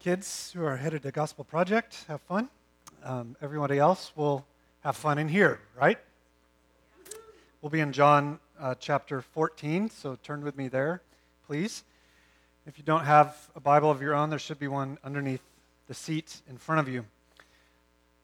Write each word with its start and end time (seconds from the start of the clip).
kids 0.00 0.50
who 0.56 0.64
are 0.64 0.78
headed 0.78 1.02
to 1.02 1.10
Gospel 1.10 1.44
Project, 1.44 2.06
have 2.08 2.22
fun. 2.22 2.48
Um, 3.04 3.36
everybody 3.42 3.78
else 3.78 4.12
will 4.16 4.46
have 4.80 4.96
fun 4.96 5.18
in 5.18 5.28
here, 5.28 5.60
right? 5.78 5.98
We'll 7.60 7.68
be 7.68 7.80
in 7.80 7.92
John 7.92 8.38
uh, 8.58 8.76
chapter 8.80 9.20
14, 9.20 9.90
so 9.90 10.16
turn 10.22 10.42
with 10.42 10.56
me 10.56 10.68
there, 10.68 11.02
please. 11.46 11.84
If 12.66 12.78
you 12.78 12.84
don't 12.84 13.04
have 13.04 13.50
a 13.54 13.60
Bible 13.60 13.90
of 13.90 14.00
your 14.00 14.14
own, 14.14 14.30
there 14.30 14.38
should 14.38 14.58
be 14.58 14.68
one 14.68 14.96
underneath 15.04 15.42
the 15.86 15.92
seat 15.92 16.40
in 16.48 16.56
front 16.56 16.80
of 16.80 16.88
you. 16.88 17.04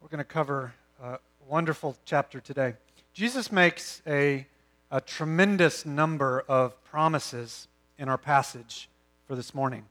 We're 0.00 0.08
going 0.08 0.16
to 0.16 0.24
cover 0.24 0.72
a 1.02 1.18
wonderful 1.46 1.94
chapter 2.06 2.40
today. 2.40 2.72
Jesus 3.12 3.52
makes 3.52 4.00
a, 4.06 4.46
a 4.90 5.02
tremendous 5.02 5.84
number 5.84 6.42
of 6.48 6.82
promises 6.84 7.68
in 7.98 8.08
our 8.08 8.18
passage 8.18 8.88
for 9.26 9.36
this 9.36 9.54
morning. 9.54 9.84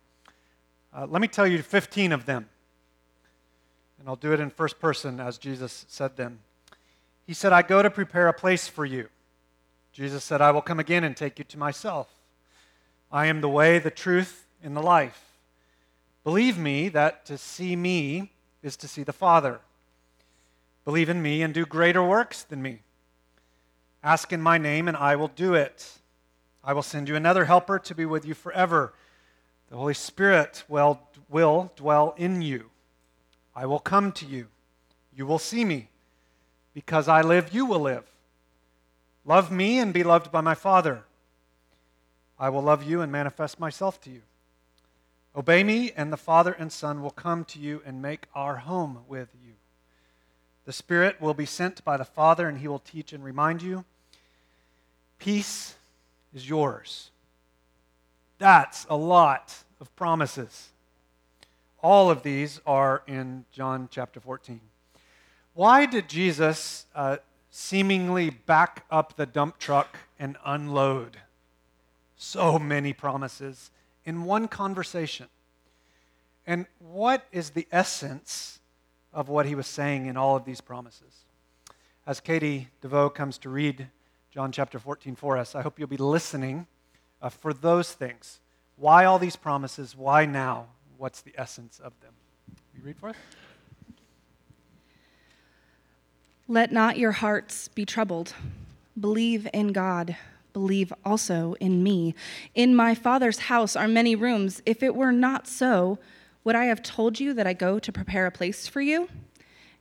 Uh, 0.96 1.06
let 1.10 1.22
me 1.22 1.28
tell 1.28 1.46
you 1.46 1.62
15 1.62 2.14
of 2.14 2.26
them. 2.26 2.48
And 4.00 4.08
I'll 4.08 4.16
do 4.16 4.32
it 4.32 4.40
in 4.40 4.50
first 4.50 4.80
person 4.80 5.20
as 5.20 5.38
Jesus 5.38 5.86
said 5.90 6.16
them. 6.16 6.40
He 7.28 7.34
said, 7.34 7.52
I 7.52 7.64
go 7.64 7.82
to 7.82 7.90
prepare 7.90 8.30
a 8.30 8.34
place 8.34 8.70
for 8.70 8.86
you. 8.86 9.10
Jesus 9.92 10.24
said, 10.24 10.42
I 10.42 10.52
will 10.52 10.62
come 10.62 10.80
again 10.80 11.04
and 11.04 11.18
take 11.18 11.38
you 11.38 11.46
to 11.46 11.58
myself. 11.58 12.08
I 13.12 13.26
am 13.26 13.42
the 13.42 13.50
way, 13.50 13.78
the 13.78 13.92
truth, 13.92 14.46
and 14.64 14.76
the 14.76 14.82
life. 14.82 15.22
Believe 16.24 16.58
me 16.58 16.88
that 16.90 17.26
to 17.26 17.38
see 17.38 17.76
me 17.76 18.32
is 18.64 18.78
to 18.78 18.88
see 18.88 19.04
the 19.04 19.14
Father. 19.14 19.60
Believe 20.86 21.10
in 21.10 21.22
me 21.22 21.42
and 21.42 21.54
do 21.54 21.66
greater 21.66 22.04
works 22.04 22.44
than 22.44 22.62
me. 22.62 22.80
Ask 24.02 24.32
in 24.32 24.42
my 24.42 24.58
name, 24.58 24.88
and 24.88 24.96
I 24.96 25.18
will 25.18 25.30
do 25.30 25.56
it. 25.56 26.00
I 26.64 26.72
will 26.74 26.84
send 26.84 27.10
you 27.10 27.16
another 27.16 27.46
helper 27.46 27.80
to 27.80 27.96
be 27.96 28.06
with 28.06 28.26
you 28.26 28.34
forever 28.34 28.94
the 29.70 29.78
Holy 29.78 29.94
Spirit 29.94 30.64
will, 30.68 31.00
will 31.30 31.72
dwell 31.76 32.14
in 32.18 32.42
you. 32.42 32.70
I 33.56 33.66
will 33.66 33.80
come 33.80 34.12
to 34.14 34.26
you. 34.26 34.48
You 35.16 35.26
will 35.26 35.40
see 35.40 35.66
me. 35.66 35.90
Because 36.74 37.08
I 37.08 37.22
live, 37.22 37.54
you 37.54 37.66
will 37.66 37.80
live. 37.80 38.04
Love 39.26 39.52
me 39.52 39.80
and 39.80 39.94
be 39.94 40.04
loved 40.04 40.32
by 40.32 40.42
my 40.42 40.54
Father. 40.54 41.04
I 42.38 42.50
will 42.50 42.62
love 42.62 42.84
you 42.84 43.02
and 43.02 43.12
manifest 43.12 43.60
myself 43.60 44.00
to 44.02 44.10
you. 44.10 44.22
Obey 45.36 45.64
me, 45.64 45.92
and 45.96 46.14
the 46.14 46.18
Father 46.18 46.52
and 46.52 46.72
Son 46.72 47.02
will 47.02 47.12
come 47.12 47.44
to 47.46 47.60
you 47.60 47.82
and 47.86 48.02
make 48.02 48.28
our 48.36 48.58
home 48.58 49.00
with 49.08 49.30
you. 49.44 49.54
The 50.66 50.74
Spirit 50.74 51.20
will 51.20 51.34
be 51.34 51.46
sent 51.46 51.84
by 51.84 51.98
the 51.98 52.06
Father, 52.06 52.48
and 52.48 52.60
he 52.60 52.68
will 52.68 52.80
teach 52.80 53.14
and 53.14 53.24
remind 53.24 53.62
you. 53.62 53.86
Peace 55.20 55.76
is 56.34 56.48
yours. 56.48 57.10
That's 58.38 58.86
a 58.90 58.96
lot 58.96 59.64
of 59.80 59.96
promises. 59.96 60.70
All 61.82 62.10
of 62.10 62.24
these 62.24 62.60
are 62.66 63.04
in 63.08 63.46
John 63.52 63.88
chapter 63.92 64.20
14. 64.20 64.60
Why 65.54 65.86
did 65.86 66.10
Jesus 66.10 66.86
uh, 66.94 67.18
seemingly 67.50 68.30
back 68.30 68.86
up 68.92 69.16
the 69.16 69.26
dump 69.26 69.58
truck 69.58 69.98
and 70.20 70.36
unload 70.46 71.18
so 72.18 72.60
many 72.60 72.92
promises 72.92 73.72
in 74.04 74.26
one 74.26 74.48
conversation? 74.50 75.28
And 76.46 76.66
what 76.80 77.26
is 77.32 77.52
the 77.52 77.68
essence 77.72 78.60
of 79.14 79.30
what 79.30 79.46
he 79.46 79.56
was 79.56 79.68
saying 79.68 80.08
in 80.08 80.18
all 80.18 80.36
of 80.36 80.44
these 80.44 80.60
promises? 80.60 81.24
As 82.06 82.20
Katie 82.20 82.68
DeVoe 82.82 83.10
comes 83.10 83.38
to 83.40 83.50
read 83.50 83.88
John 84.30 84.52
chapter 84.52 84.78
14 84.78 85.16
for 85.16 85.38
us, 85.38 85.56
I 85.56 85.62
hope 85.62 85.80
you'll 85.80 85.88
be 85.88 85.98
listening 85.98 86.68
uh, 87.22 87.30
for 87.30 87.54
those 87.54 87.92
things. 87.92 88.40
Why 88.78 89.06
all 89.06 89.20
these 89.20 89.36
promises? 89.36 89.96
Why 89.96 90.26
now? 90.26 90.68
What's 90.98 91.22
the 91.22 91.34
essence 91.38 91.80
of 91.80 91.94
them? 92.02 92.14
You 92.76 92.82
read 92.84 92.98
for 92.98 93.10
us? 93.10 93.16
Let 96.48 96.72
not 96.72 96.98
your 96.98 97.14
hearts 97.14 97.68
be 97.70 97.86
troubled. 97.86 98.34
Believe 99.00 99.48
in 99.54 99.74
God. 99.74 100.16
Believe 100.54 100.94
also 101.04 101.56
in 101.60 101.84
me. 101.84 102.16
In 102.54 102.76
my 102.76 102.96
Father's 102.96 103.40
house 103.40 103.76
are 103.76 103.88
many 103.88 104.16
rooms. 104.16 104.62
If 104.66 104.84
it 104.84 104.96
were 104.96 105.12
not 105.12 105.48
so, 105.48 105.98
would 106.44 106.56
I 106.56 106.66
have 106.66 106.84
told 106.84 107.20
you 107.20 107.34
that 107.34 107.48
I 107.48 107.54
go 107.54 107.80
to 107.80 107.92
prepare 107.92 108.28
a 108.28 108.32
place 108.32 108.68
for 108.68 108.80
you? 108.80 109.10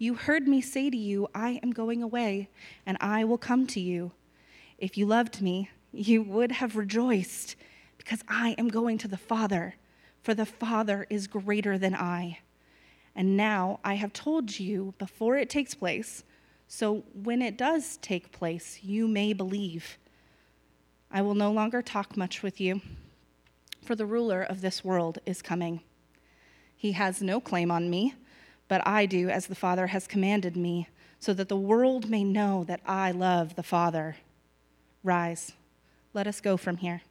You 0.00 0.14
heard 0.14 0.48
me 0.48 0.62
say 0.62 0.88
to 0.88 0.96
you, 0.96 1.28
I 1.34 1.60
am 1.62 1.72
going 1.72 2.02
away, 2.02 2.48
and 2.86 2.96
I 3.02 3.22
will 3.22 3.36
come 3.36 3.66
to 3.66 3.80
you. 3.80 4.12
If 4.78 4.96
you 4.96 5.04
loved 5.04 5.42
me, 5.42 5.68
you 5.92 6.22
would 6.22 6.52
have 6.52 6.74
rejoiced, 6.74 7.54
because 7.98 8.24
I 8.26 8.54
am 8.56 8.68
going 8.68 8.96
to 8.96 9.08
the 9.08 9.18
Father, 9.18 9.74
for 10.22 10.32
the 10.32 10.46
Father 10.46 11.06
is 11.10 11.26
greater 11.26 11.76
than 11.76 11.94
I. 11.94 12.38
And 13.14 13.36
now 13.36 13.78
I 13.84 13.96
have 13.96 14.14
told 14.14 14.58
you 14.58 14.94
before 14.96 15.36
it 15.36 15.50
takes 15.50 15.74
place 15.74 16.24
so 16.66 17.02
when 17.12 17.42
it 17.42 17.58
does 17.58 17.98
take 17.98 18.32
place, 18.32 18.78
you 18.82 19.06
may 19.06 19.34
believe. 19.34 19.98
I 21.10 21.20
will 21.20 21.34
no 21.34 21.52
longer 21.52 21.82
talk 21.82 22.16
much 22.16 22.42
with 22.42 22.58
you, 22.58 22.80
for 23.82 23.94
the 23.94 24.06
ruler 24.06 24.42
of 24.42 24.62
this 24.62 24.82
world 24.82 25.18
is 25.26 25.42
coming. 25.42 25.82
He 26.74 26.92
has 26.92 27.20
no 27.20 27.38
claim 27.38 27.70
on 27.70 27.90
me, 27.90 28.14
but 28.70 28.86
I 28.86 29.04
do 29.04 29.28
as 29.28 29.48
the 29.48 29.56
Father 29.56 29.88
has 29.88 30.06
commanded 30.06 30.56
me, 30.56 30.86
so 31.18 31.34
that 31.34 31.48
the 31.48 31.56
world 31.56 32.08
may 32.08 32.22
know 32.22 32.62
that 32.68 32.80
I 32.86 33.10
love 33.10 33.56
the 33.56 33.64
Father. 33.64 34.16
Rise, 35.02 35.54
let 36.14 36.28
us 36.28 36.40
go 36.40 36.56
from 36.56 36.76
here. 36.76 37.02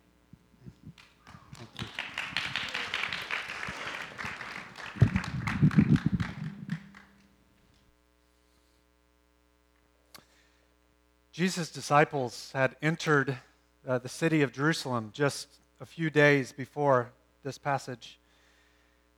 Jesus' 11.34 11.70
disciples 11.70 12.52
had 12.56 12.78
entered 12.82 13.38
uh, 13.86 13.98
the 13.98 14.08
city 14.08 14.42
of 14.42 14.54
Jerusalem 14.54 15.12
just 15.14 15.50
a 15.82 15.86
few 15.86 16.10
days 16.10 16.54
before 16.54 17.12
this 17.44 17.58
passage. 17.58 18.18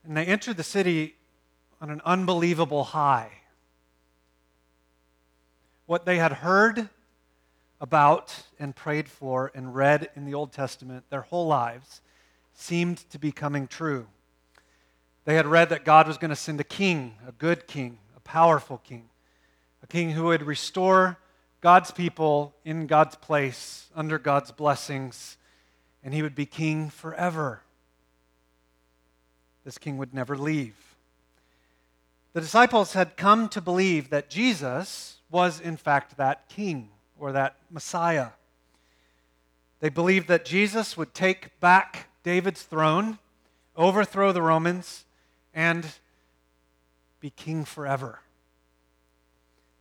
And 0.04 0.18
they 0.18 0.26
entered 0.26 0.58
the 0.58 0.64
city 0.64 1.18
on 1.82 1.90
an 1.90 2.02
unbelievable 2.06 2.84
high. 2.84 3.32
What 5.88 6.06
they 6.06 6.20
had 6.20 6.32
heard 6.32 6.90
about 7.82 8.44
and 8.60 8.76
prayed 8.76 9.10
for 9.10 9.52
and 9.56 9.74
read 9.74 10.10
in 10.16 10.26
the 10.26 10.36
Old 10.36 10.54
Testament 10.54 11.06
their 11.10 11.22
whole 11.22 11.48
lives 11.48 12.02
seemed 12.54 12.98
to 13.10 13.18
be 13.18 13.32
coming 13.32 13.68
true. 13.68 14.06
They 15.26 15.36
had 15.36 15.48
read 15.48 15.70
that 15.70 15.84
God 15.84 16.08
was 16.08 16.20
going 16.20 16.30
to 16.30 16.36
send 16.36 16.60
a 16.60 16.64
king, 16.64 17.16
a 17.28 17.32
good 17.32 17.68
king, 17.68 17.98
a 18.16 18.20
powerful 18.20 18.78
king, 18.78 19.10
a 19.82 19.88
king 19.88 20.12
who 20.12 20.26
would 20.26 20.44
restore 20.44 21.18
God's 21.62 21.90
people 21.90 22.54
in 22.64 22.86
God's 22.86 23.16
place, 23.16 23.90
under 23.96 24.20
God's 24.20 24.52
blessings, 24.52 25.38
and 26.04 26.14
he 26.14 26.22
would 26.22 26.36
be 26.36 26.46
king 26.46 26.90
forever. 26.90 27.62
This 29.64 29.78
king 29.78 29.98
would 29.98 30.14
never 30.14 30.38
leave. 30.38 30.76
The 32.34 32.42
disciples 32.42 32.94
had 32.94 33.18
come 33.18 33.50
to 33.50 33.62
believe 33.62 34.10
that 34.10 34.30
Jesus 34.30 35.18
was, 35.30 35.60
in 35.60 35.76
fact, 35.76 36.18
that 36.18 36.48
king 36.48 36.90
or 37.20 37.32
that 37.34 37.58
Messiah. 37.70 38.30
They 39.82 39.90
believed 39.90 40.28
that 40.30 40.46
Jesus 40.46 40.96
would 40.96 41.14
take 41.14 41.60
back 41.60 42.08
David's 42.24 42.64
throne, 42.64 43.20
overthrow 43.76 44.32
the 44.32 44.42
Romans, 44.42 45.06
and 45.54 45.86
be 47.20 47.32
king 47.32 47.66
forever. 47.66 48.20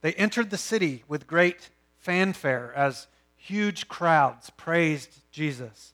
They 0.01 0.15
entered 0.15 0.51
the 0.51 0.59
city 0.59 1.05
with 1.07 1.27
great 1.27 1.71
fanfare 1.99 2.73
as 2.75 3.07
huge 3.37 3.89
crowds 3.89 4.51
praised 4.51 5.21
Jesus, 5.31 5.93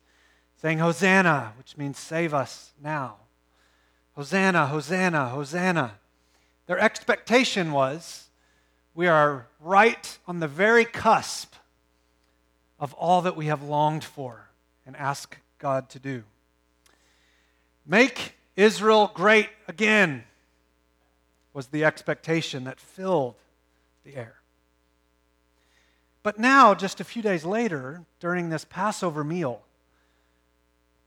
saying, 0.60 0.78
Hosanna, 0.78 1.52
which 1.58 1.76
means 1.76 1.98
save 1.98 2.32
us 2.32 2.72
now. 2.82 3.16
Hosanna, 4.14 4.66
Hosanna, 4.68 5.28
Hosanna. 5.28 5.98
Their 6.66 6.78
expectation 6.78 7.72
was 7.72 8.28
we 8.94 9.06
are 9.06 9.46
right 9.60 10.18
on 10.26 10.40
the 10.40 10.48
very 10.48 10.84
cusp 10.84 11.54
of 12.78 12.92
all 12.94 13.22
that 13.22 13.36
we 13.36 13.46
have 13.46 13.62
longed 13.62 14.04
for 14.04 14.50
and 14.84 14.96
ask 14.96 15.38
God 15.58 15.88
to 15.90 15.98
do. 15.98 16.24
Make 17.86 18.34
Israel 18.56 19.10
great 19.14 19.48
again 19.68 20.24
was 21.52 21.68
the 21.68 21.84
expectation 21.84 22.64
that 22.64 22.80
filled 22.80 23.36
the 24.04 24.16
air. 24.16 24.36
But 26.22 26.38
now, 26.38 26.74
just 26.74 27.00
a 27.00 27.04
few 27.04 27.22
days 27.22 27.44
later, 27.44 28.04
during 28.18 28.50
this 28.50 28.64
Passover 28.64 29.22
meal, 29.22 29.62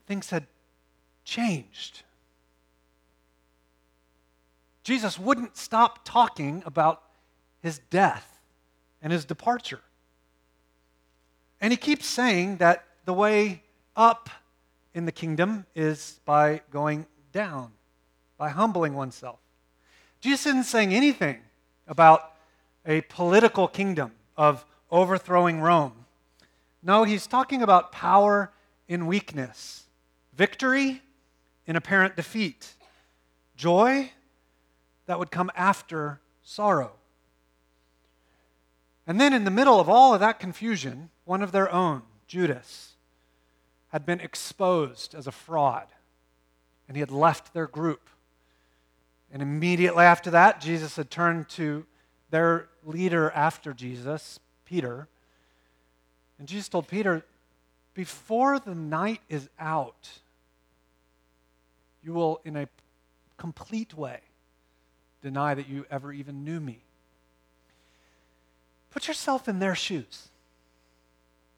things 0.08 0.30
had 0.30 0.48
changed. 1.26 2.04
Jesus 4.90 5.20
wouldn't 5.20 5.56
stop 5.56 6.00
talking 6.04 6.64
about 6.66 7.04
his 7.62 7.78
death 7.92 8.40
and 9.04 9.14
his 9.14 9.24
departure. 9.24 9.82
And 11.62 11.72
he 11.72 11.78
keeps 11.78 12.08
saying 12.08 12.58
that 12.58 12.86
the 13.06 13.14
way 13.14 13.62
up 13.96 14.32
in 14.96 15.06
the 15.06 15.12
kingdom 15.12 15.68
is 15.76 16.20
by 16.26 16.62
going 16.72 17.06
down, 17.32 17.70
by 18.36 18.50
humbling 18.50 18.96
oneself. 18.96 19.38
Jesus 20.22 20.48
isn't 20.48 20.64
saying 20.64 20.92
anything 20.92 21.38
about 21.88 22.34
a 22.84 23.02
political 23.02 23.68
kingdom 23.68 24.12
of 24.36 24.66
overthrowing 24.90 25.62
Rome. 25.62 26.08
No, 26.82 27.04
he's 27.04 27.28
talking 27.28 27.62
about 27.62 27.92
power 27.92 28.52
in 28.88 29.06
weakness, 29.06 29.84
victory 30.34 31.04
in 31.68 31.76
apparent 31.76 32.16
defeat, 32.16 32.74
joy 33.56 34.10
that 35.10 35.18
would 35.18 35.32
come 35.32 35.50
after 35.56 36.20
sorrow. 36.44 36.92
And 39.07 39.19
then, 39.19 39.33
in 39.33 39.44
the 39.44 39.50
middle 39.50 39.80
of 39.80 39.90
all 39.90 40.14
of 40.14 40.19
that 40.19 40.40
confusion, 40.40 41.10
one 41.26 41.42
of 41.42 41.52
their 41.52 41.68
own, 41.72 42.04
Judas, 42.28 42.94
had 43.88 44.06
been 44.06 44.19
exposed 44.19 45.16
as 45.16 45.26
a 45.26 45.31
fraud, 45.31 45.88
and 46.88 46.95
he 46.95 47.00
had 47.00 47.10
left 47.10 47.56
their 47.56 47.66
group. 47.66 48.07
And 49.33 49.42
immediately 49.42 50.04
after 50.04 50.30
that, 50.30 50.62
Jesus 50.62 50.95
had 50.95 51.10
turned 51.10 51.50
to 51.50 51.88
their 52.30 52.69
leader 52.86 53.31
after 53.31 53.74
Jesus, 53.74 54.40
Peter. 54.64 55.07
And 56.38 56.48
Jesus 56.48 56.69
told 56.69 56.88
Peter, 56.88 57.26
Before 57.95 58.60
the 58.60 58.76
night 58.76 59.22
is 59.28 59.50
out, 59.60 60.19
you 62.04 62.14
will, 62.14 62.42
in 62.45 62.56
a 62.56 62.69
complete 63.38 63.95
way, 63.95 64.19
deny 65.21 65.54
that 65.54 65.68
you 65.68 65.85
ever 65.90 66.11
even 66.14 66.44
knew 66.44 66.59
me. 66.59 66.80
Put 68.92 69.07
yourself 69.07 69.47
in 69.47 69.59
their 69.59 69.76
shoes. 69.76 70.30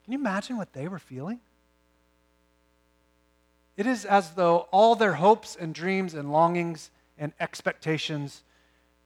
Can 0.03 0.13
you 0.13 0.19
imagine 0.19 0.57
what 0.57 0.73
they 0.73 0.87
were 0.87 0.99
feeling? 0.99 1.39
It 3.77 3.85
is 3.85 4.05
as 4.05 4.31
though 4.31 4.67
all 4.71 4.95
their 4.95 5.13
hopes 5.13 5.55
and 5.55 5.73
dreams 5.73 6.13
and 6.13 6.31
longings 6.31 6.91
and 7.17 7.33
expectations 7.39 8.43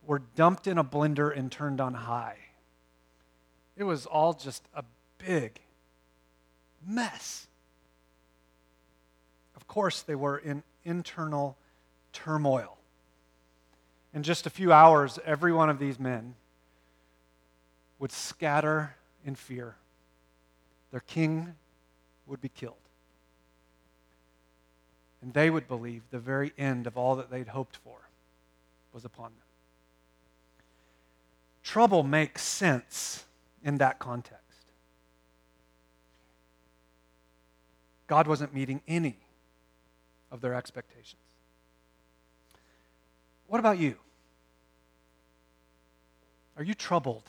were 0.06 0.22
dumped 0.36 0.68
in 0.68 0.78
a 0.78 0.84
blender 0.84 1.36
and 1.36 1.52
turned 1.52 1.80
on 1.80 1.94
high. 1.94 2.38
It 3.78 3.84
was 3.84 4.06
all 4.06 4.34
just 4.34 4.64
a 4.74 4.84
big 5.18 5.60
mess. 6.86 7.48
Of 9.56 9.68
course, 9.68 10.02
they 10.02 10.16
were 10.16 10.38
in 10.38 10.64
internal 10.84 11.58
turmoil. 12.14 12.78
In 14.16 14.24
just 14.24 14.48
a 14.48 14.50
few 14.50 14.72
hours, 14.72 15.20
every 15.26 15.52
one 15.52 15.70
of 15.70 15.78
these 15.78 16.00
men 16.00 16.36
would 18.00 18.14
scatter 18.14 18.96
in 19.26 19.36
fear. 19.36 19.76
Their 20.92 21.02
king 21.02 21.54
would 22.26 22.40
be 22.40 22.48
killed. 22.48 22.76
And 25.22 25.34
they 25.34 25.50
would 25.50 25.68
believe 25.68 26.04
the 26.12 26.20
very 26.20 26.54
end 26.58 26.88
of 26.88 26.98
all 26.98 27.18
that 27.18 27.30
they'd 27.30 27.50
hoped 27.50 27.76
for 27.76 27.98
was 28.94 29.04
upon 29.04 29.32
them. 29.32 29.42
Trouble 31.62 32.04
makes 32.04 32.42
sense 32.42 33.26
in 33.66 33.80
that 33.80 34.00
context. 34.00 34.40
God 38.08 38.28
wasn't 38.28 38.54
meeting 38.54 38.82
any 38.88 39.18
of 40.32 40.40
their 40.40 40.54
expectations. 40.54 41.20
what 43.48 43.60
about 43.60 43.78
you? 43.78 43.98
Are 46.58 46.64
you 46.64 46.74
troubled? 46.74 47.24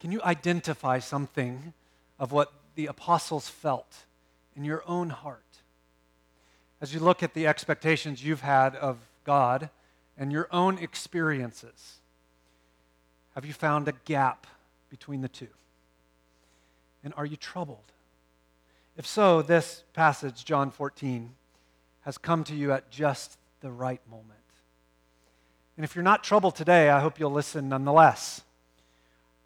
Can 0.00 0.12
you 0.12 0.22
identify 0.22 0.98
something 0.98 1.72
of 2.18 2.32
what 2.32 2.52
the 2.74 2.86
apostles 2.86 3.48
felt 3.48 4.04
in 4.54 4.64
your 4.64 4.82
own 4.86 5.10
heart? 5.10 5.42
As 6.80 6.94
you 6.94 7.00
look 7.00 7.22
at 7.22 7.34
the 7.34 7.46
expectations 7.46 8.22
you've 8.22 8.42
had 8.42 8.76
of 8.76 8.98
God 9.24 9.70
and 10.16 10.30
your 10.30 10.48
own 10.52 10.78
experiences, 10.78 11.96
have 13.34 13.44
you 13.44 13.52
found 13.52 13.88
a 13.88 13.94
gap 14.04 14.46
between 14.90 15.20
the 15.20 15.28
two? 15.28 15.48
And 17.02 17.12
are 17.16 17.26
you 17.26 17.36
troubled? 17.36 17.92
If 18.96 19.06
so, 19.06 19.42
this 19.42 19.84
passage, 19.92 20.44
John 20.44 20.70
14, 20.70 21.30
has 22.02 22.18
come 22.18 22.44
to 22.44 22.54
you 22.54 22.72
at 22.72 22.90
just 22.90 23.36
the 23.60 23.70
right 23.70 24.00
moment. 24.10 24.38
And 25.76 25.84
if 25.84 25.94
you're 25.94 26.02
not 26.02 26.24
troubled 26.24 26.56
today, 26.56 26.90
I 26.90 27.00
hope 27.00 27.20
you'll 27.20 27.30
listen 27.30 27.68
nonetheless, 27.68 28.42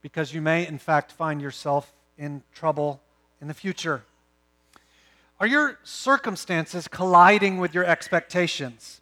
because 0.00 0.32
you 0.32 0.40
may, 0.40 0.66
in 0.66 0.78
fact, 0.78 1.12
find 1.12 1.42
yourself 1.42 1.92
in 2.16 2.42
trouble 2.54 3.02
in 3.40 3.48
the 3.48 3.54
future. 3.54 4.04
Are 5.40 5.46
your 5.46 5.78
circumstances 5.82 6.88
colliding 6.88 7.58
with 7.58 7.74
your 7.74 7.84
expectations 7.84 9.00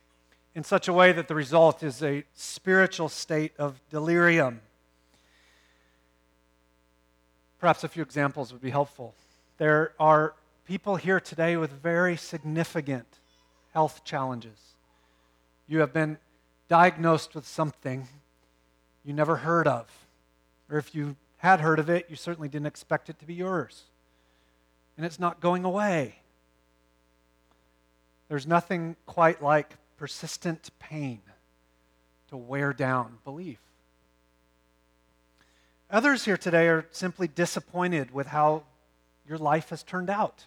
in 0.54 0.64
such 0.64 0.88
a 0.88 0.92
way 0.92 1.12
that 1.12 1.28
the 1.28 1.34
result 1.34 1.82
is 1.82 2.02
a 2.02 2.24
spiritual 2.34 3.08
state 3.08 3.52
of 3.58 3.80
delirium? 3.90 4.60
Perhaps 7.58 7.84
a 7.84 7.88
few 7.88 8.02
examples 8.02 8.52
would 8.52 8.62
be 8.62 8.70
helpful. 8.70 9.14
There 9.58 9.92
are 10.00 10.34
people 10.66 10.96
here 10.96 11.20
today 11.20 11.56
with 11.58 11.70
very 11.70 12.16
significant 12.16 13.18
health 13.74 14.02
challenges. 14.04 14.69
You 15.70 15.78
have 15.78 15.92
been 15.92 16.18
diagnosed 16.66 17.36
with 17.36 17.46
something 17.46 18.08
you 19.04 19.14
never 19.14 19.36
heard 19.36 19.68
of. 19.68 19.88
Or 20.68 20.78
if 20.78 20.96
you 20.96 21.14
had 21.36 21.60
heard 21.60 21.78
of 21.78 21.88
it, 21.88 22.06
you 22.10 22.16
certainly 22.16 22.48
didn't 22.48 22.66
expect 22.66 23.08
it 23.08 23.20
to 23.20 23.24
be 23.24 23.34
yours. 23.34 23.84
And 24.96 25.06
it's 25.06 25.20
not 25.20 25.38
going 25.38 25.64
away. 25.64 26.16
There's 28.28 28.48
nothing 28.48 28.96
quite 29.06 29.40
like 29.44 29.76
persistent 29.96 30.70
pain 30.80 31.20
to 32.30 32.36
wear 32.36 32.72
down 32.72 33.18
belief. 33.24 33.60
Others 35.88 36.24
here 36.24 36.36
today 36.36 36.66
are 36.66 36.86
simply 36.90 37.28
disappointed 37.28 38.10
with 38.10 38.26
how 38.26 38.64
your 39.24 39.38
life 39.38 39.68
has 39.68 39.84
turned 39.84 40.10
out. 40.10 40.46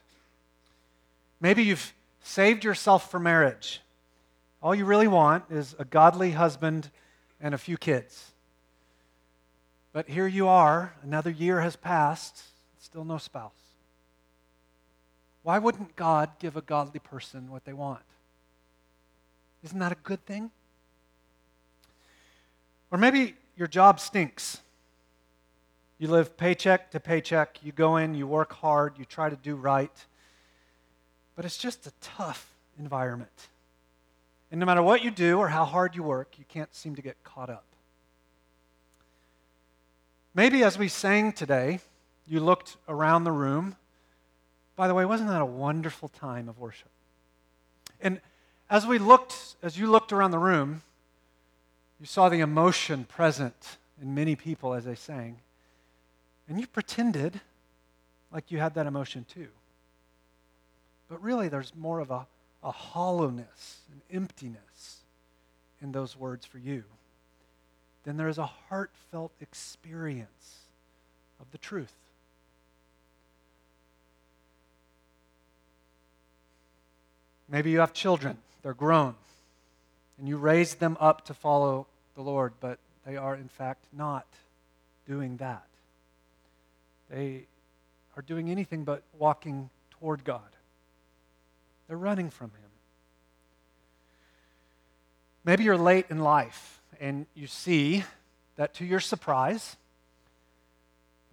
Maybe 1.40 1.64
you've 1.64 1.94
saved 2.22 2.66
yourself 2.66 3.10
for 3.10 3.22
marriage. 3.22 3.80
All 4.64 4.74
you 4.74 4.86
really 4.86 5.10
want 5.10 5.44
is 5.50 5.76
a 5.78 5.84
godly 5.84 6.32
husband 6.32 6.90
and 7.42 7.54
a 7.54 7.58
few 7.58 7.76
kids. 7.76 8.32
But 9.92 10.08
here 10.08 10.26
you 10.26 10.48
are, 10.48 10.94
another 11.04 11.30
year 11.30 11.60
has 11.60 11.76
passed, 11.76 12.42
still 12.80 13.04
no 13.04 13.18
spouse. 13.18 13.52
Why 15.44 15.60
wouldn't 15.60 15.98
God 15.98 16.30
give 16.40 16.56
a 16.56 16.62
godly 16.62 17.02
person 17.02 17.52
what 17.52 17.66
they 17.66 17.74
want? 17.74 18.04
Isn't 19.66 19.80
that 19.80 19.92
a 19.92 19.98
good 20.02 20.26
thing? 20.26 20.50
Or 22.90 22.98
maybe 22.98 23.36
your 23.58 23.68
job 23.68 24.00
stinks. 24.00 24.62
You 26.00 26.08
live 26.08 26.38
paycheck 26.38 26.90
to 26.92 27.02
paycheck. 27.02 27.60
You 27.64 27.74
go 27.74 27.98
in, 27.98 28.16
you 28.16 28.28
work 28.28 28.54
hard, 28.54 28.98
you 28.98 29.04
try 29.04 29.30
to 29.30 29.36
do 29.36 29.56
right. 29.56 30.06
But 31.36 31.44
it's 31.44 31.58
just 31.58 31.86
a 31.86 31.92
tough 32.00 32.50
environment. 32.80 33.50
And 34.54 34.60
no 34.60 34.68
matter 34.68 34.84
what 34.84 35.04
you 35.04 35.10
do 35.10 35.40
or 35.40 35.48
how 35.48 35.66
hard 35.66 35.96
you 35.96 36.04
work, 36.04 36.36
you 36.38 36.46
can't 36.48 36.72
seem 36.76 36.96
to 36.96 37.02
get 37.02 37.24
caught 37.24 37.50
up. 37.50 37.66
Maybe 40.36 40.64
as 40.64 40.78
we 40.78 40.90
sang 40.90 41.32
today, 41.32 41.80
you 42.28 42.40
looked 42.40 42.78
around 42.88 43.24
the 43.24 43.32
room. 43.32 43.78
By 44.76 44.88
the 44.88 44.94
way, 44.94 45.06
wasn't 45.06 45.30
that 45.30 45.42
a 45.42 45.46
wonderful 45.46 46.08
time 46.08 46.48
of 46.48 46.60
worship? 46.60 46.92
And 48.00 48.22
as 48.70 48.86
we 48.86 49.00
looked, 49.00 49.56
as 49.64 49.80
you 49.80 49.90
looked 49.90 50.14
around 50.14 50.30
the 50.30 50.38
room, 50.38 50.84
you 52.00 52.06
saw 52.06 52.30
the 52.30 52.42
emotion 52.42 53.06
present 53.06 53.78
in 54.00 54.14
many 54.14 54.36
people 54.36 54.76
as 54.76 54.86
they 54.86 54.94
sang. 54.94 55.38
And 56.48 56.60
you 56.60 56.68
pretended 56.68 57.42
like 58.32 58.52
you 58.52 58.60
had 58.60 58.76
that 58.76 58.86
emotion 58.86 59.26
too. 59.28 59.48
But 61.10 61.24
really, 61.24 61.48
there's 61.48 61.74
more 61.76 62.00
of 62.00 62.12
a, 62.12 62.28
a 62.64 62.72
hollowness, 62.72 63.80
an 63.92 64.02
emptiness 64.16 65.02
in 65.82 65.92
those 65.92 66.18
words 66.18 66.46
for 66.46 66.58
you 66.58 66.84
then 68.04 68.18
there 68.18 68.28
is 68.28 68.38
a 68.38 68.46
heartfelt 68.46 69.32
experience 69.40 70.60
of 71.40 71.50
the 71.52 71.58
truth. 71.58 71.94
Maybe 77.50 77.72
you 77.72 77.80
have 77.80 77.94
children, 77.94 78.38
they're 78.62 78.74
grown, 78.74 79.16
and 80.18 80.28
you 80.28 80.38
raised 80.38 80.80
them 80.80 80.98
up 81.00 81.26
to 81.26 81.34
follow 81.34 81.88
the 82.16 82.22
Lord, 82.22 82.54
but 82.60 82.80
they 83.06 83.16
are, 83.16 83.36
in 83.36 83.48
fact, 83.48 83.86
not 83.94 84.26
doing 85.08 85.38
that. 85.38 85.66
They 87.10 87.44
are 88.16 88.22
doing 88.22 88.50
anything 88.50 88.84
but 88.84 89.04
walking 89.18 89.70
toward 89.92 90.24
God. 90.24 90.42
They're 91.94 91.98
running 92.00 92.32
from 92.32 92.48
Him. 92.48 92.72
Maybe 95.46 95.64
you're 95.64 95.78
late 95.78 96.08
in 96.10 96.18
life 96.18 96.82
and 97.00 97.28
you 97.36 97.46
see 97.46 98.04
that 98.56 98.74
to 98.74 98.84
your 98.84 99.00
surprise, 99.00 99.76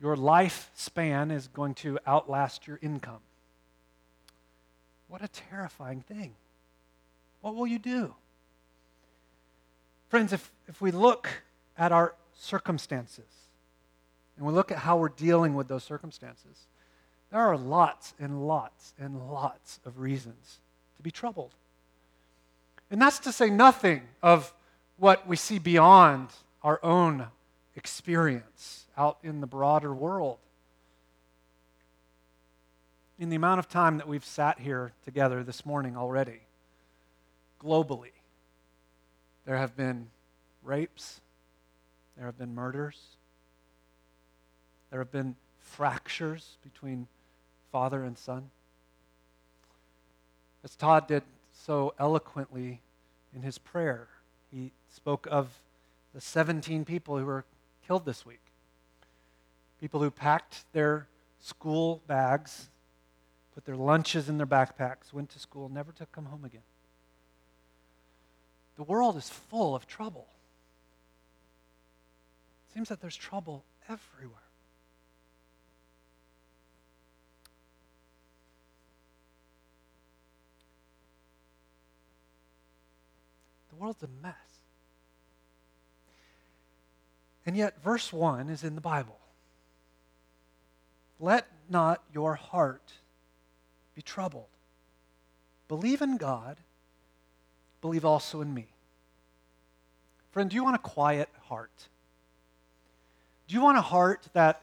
your 0.02 0.16
lifespan 0.16 1.32
is 1.32 1.48
going 1.48 1.72
to 1.76 1.98
outlast 2.06 2.66
your 2.66 2.78
income. 2.82 3.20
What 5.08 5.24
a 5.24 5.28
terrifying 5.28 6.02
thing. 6.02 6.34
What 7.40 7.54
will 7.54 7.66
you 7.66 7.78
do? 7.78 8.14
Friends, 10.10 10.34
if, 10.34 10.52
if 10.68 10.82
we 10.82 10.90
look 10.90 11.26
at 11.78 11.90
our 11.90 12.14
circumstances 12.34 13.24
and 14.36 14.44
we 14.44 14.52
look 14.52 14.70
at 14.70 14.76
how 14.76 14.98
we're 14.98 15.08
dealing 15.08 15.54
with 15.54 15.68
those 15.68 15.84
circumstances, 15.84 16.66
there 17.30 17.40
are 17.40 17.56
lots 17.56 18.14
and 18.18 18.46
lots 18.46 18.92
and 18.98 19.30
lots 19.30 19.78
of 19.84 19.98
reasons 20.00 20.58
to 20.96 21.02
be 21.02 21.10
troubled. 21.10 21.54
And 22.90 23.00
that's 23.00 23.20
to 23.20 23.32
say 23.32 23.50
nothing 23.50 24.02
of 24.22 24.52
what 24.96 25.26
we 25.26 25.36
see 25.36 25.58
beyond 25.58 26.28
our 26.62 26.80
own 26.82 27.26
experience 27.76 28.86
out 28.96 29.18
in 29.22 29.40
the 29.40 29.46
broader 29.46 29.94
world. 29.94 30.38
In 33.18 33.30
the 33.30 33.36
amount 33.36 33.60
of 33.60 33.68
time 33.68 33.98
that 33.98 34.08
we've 34.08 34.24
sat 34.24 34.58
here 34.58 34.92
together 35.04 35.44
this 35.44 35.64
morning 35.64 35.96
already, 35.96 36.40
globally, 37.62 38.12
there 39.46 39.56
have 39.56 39.76
been 39.76 40.08
rapes, 40.62 41.20
there 42.16 42.26
have 42.26 42.38
been 42.38 42.54
murders, 42.54 42.98
there 44.90 44.98
have 44.98 45.12
been 45.12 45.36
fractures 45.60 46.56
between 46.62 47.06
father 47.70 48.04
and 48.04 48.16
son. 48.16 48.50
As 50.62 50.76
Todd 50.76 51.06
did 51.06 51.22
so 51.52 51.94
eloquently 51.98 52.80
in 53.34 53.42
his 53.42 53.58
prayer, 53.58 54.08
he 54.50 54.72
spoke 54.88 55.26
of 55.30 55.48
the 56.14 56.20
17 56.20 56.84
people 56.84 57.18
who 57.18 57.24
were 57.24 57.44
killed 57.86 58.04
this 58.04 58.26
week. 58.26 58.40
People 59.80 60.00
who 60.00 60.10
packed 60.10 60.64
their 60.72 61.06
school 61.38 62.02
bags, 62.06 62.68
put 63.54 63.64
their 63.64 63.76
lunches 63.76 64.28
in 64.28 64.36
their 64.36 64.46
backpacks, 64.46 65.12
went 65.12 65.30
to 65.30 65.38
school, 65.38 65.68
never 65.68 65.92
to 65.92 66.06
come 66.06 66.26
home 66.26 66.44
again. 66.44 66.62
The 68.76 68.82
world 68.82 69.16
is 69.16 69.28
full 69.28 69.74
of 69.74 69.86
trouble. 69.86 70.26
It 72.68 72.74
seems 72.74 72.88
that 72.88 73.00
there's 73.00 73.16
trouble 73.16 73.64
everywhere. 73.88 74.49
World's 83.80 84.02
a 84.02 84.08
mess. 84.22 84.34
And 87.46 87.56
yet, 87.56 87.82
verse 87.82 88.12
1 88.12 88.50
is 88.50 88.62
in 88.62 88.74
the 88.74 88.80
Bible. 88.80 89.18
Let 91.18 91.46
not 91.68 92.02
your 92.12 92.34
heart 92.34 92.92
be 93.94 94.02
troubled. 94.02 94.46
Believe 95.68 96.02
in 96.02 96.16
God, 96.16 96.58
believe 97.80 98.04
also 98.04 98.40
in 98.40 98.52
me. 98.52 98.66
Friend, 100.32 100.48
do 100.48 100.56
you 100.56 100.62
want 100.62 100.76
a 100.76 100.80
quiet 100.80 101.28
heart? 101.48 101.88
Do 103.48 103.54
you 103.54 103.62
want 103.62 103.78
a 103.78 103.82
heart 103.82 104.28
that, 104.32 104.62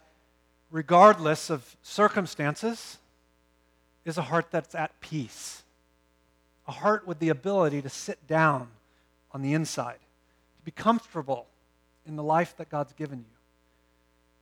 regardless 0.72 1.50
of 1.50 1.76
circumstances, 1.82 3.00
is 4.06 4.18
a 4.18 4.22
heart 4.22 4.48
that's 4.52 4.76
at 4.76 5.00
peace 5.02 5.64
a 6.68 6.72
heart 6.72 7.08
with 7.08 7.20
the 7.20 7.30
ability 7.30 7.82
to 7.82 7.90
sit 7.90 8.28
down 8.28 8.68
on 9.38 9.44
the 9.44 9.54
inside, 9.54 10.00
to 10.58 10.66
be 10.66 10.72
comfortable 10.72 11.46
in 12.08 12.16
the 12.16 12.24
life 12.24 12.58
that 12.58 12.70
God's 12.70 12.92
given 12.94 13.20
you, 13.20 13.36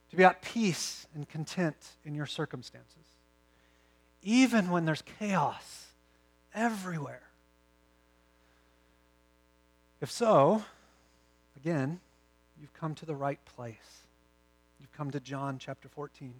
to 0.09 0.15
be 0.15 0.23
at 0.23 0.41
peace 0.41 1.05
and 1.13 1.27
content 1.27 1.75
in 2.05 2.15
your 2.15 2.25
circumstances, 2.25 3.03
even 4.23 4.69
when 4.69 4.85
there's 4.85 5.03
chaos 5.19 5.87
everywhere. 6.53 7.23
If 9.99 10.09
so, 10.09 10.63
again, 11.57 11.99
you've 12.61 12.73
come 12.73 12.95
to 12.95 13.05
the 13.05 13.15
right 13.15 13.43
place. 13.57 14.05
You've 14.79 14.93
come 14.93 15.11
to 15.11 15.19
John 15.19 15.57
chapter 15.59 15.89
14. 15.89 16.33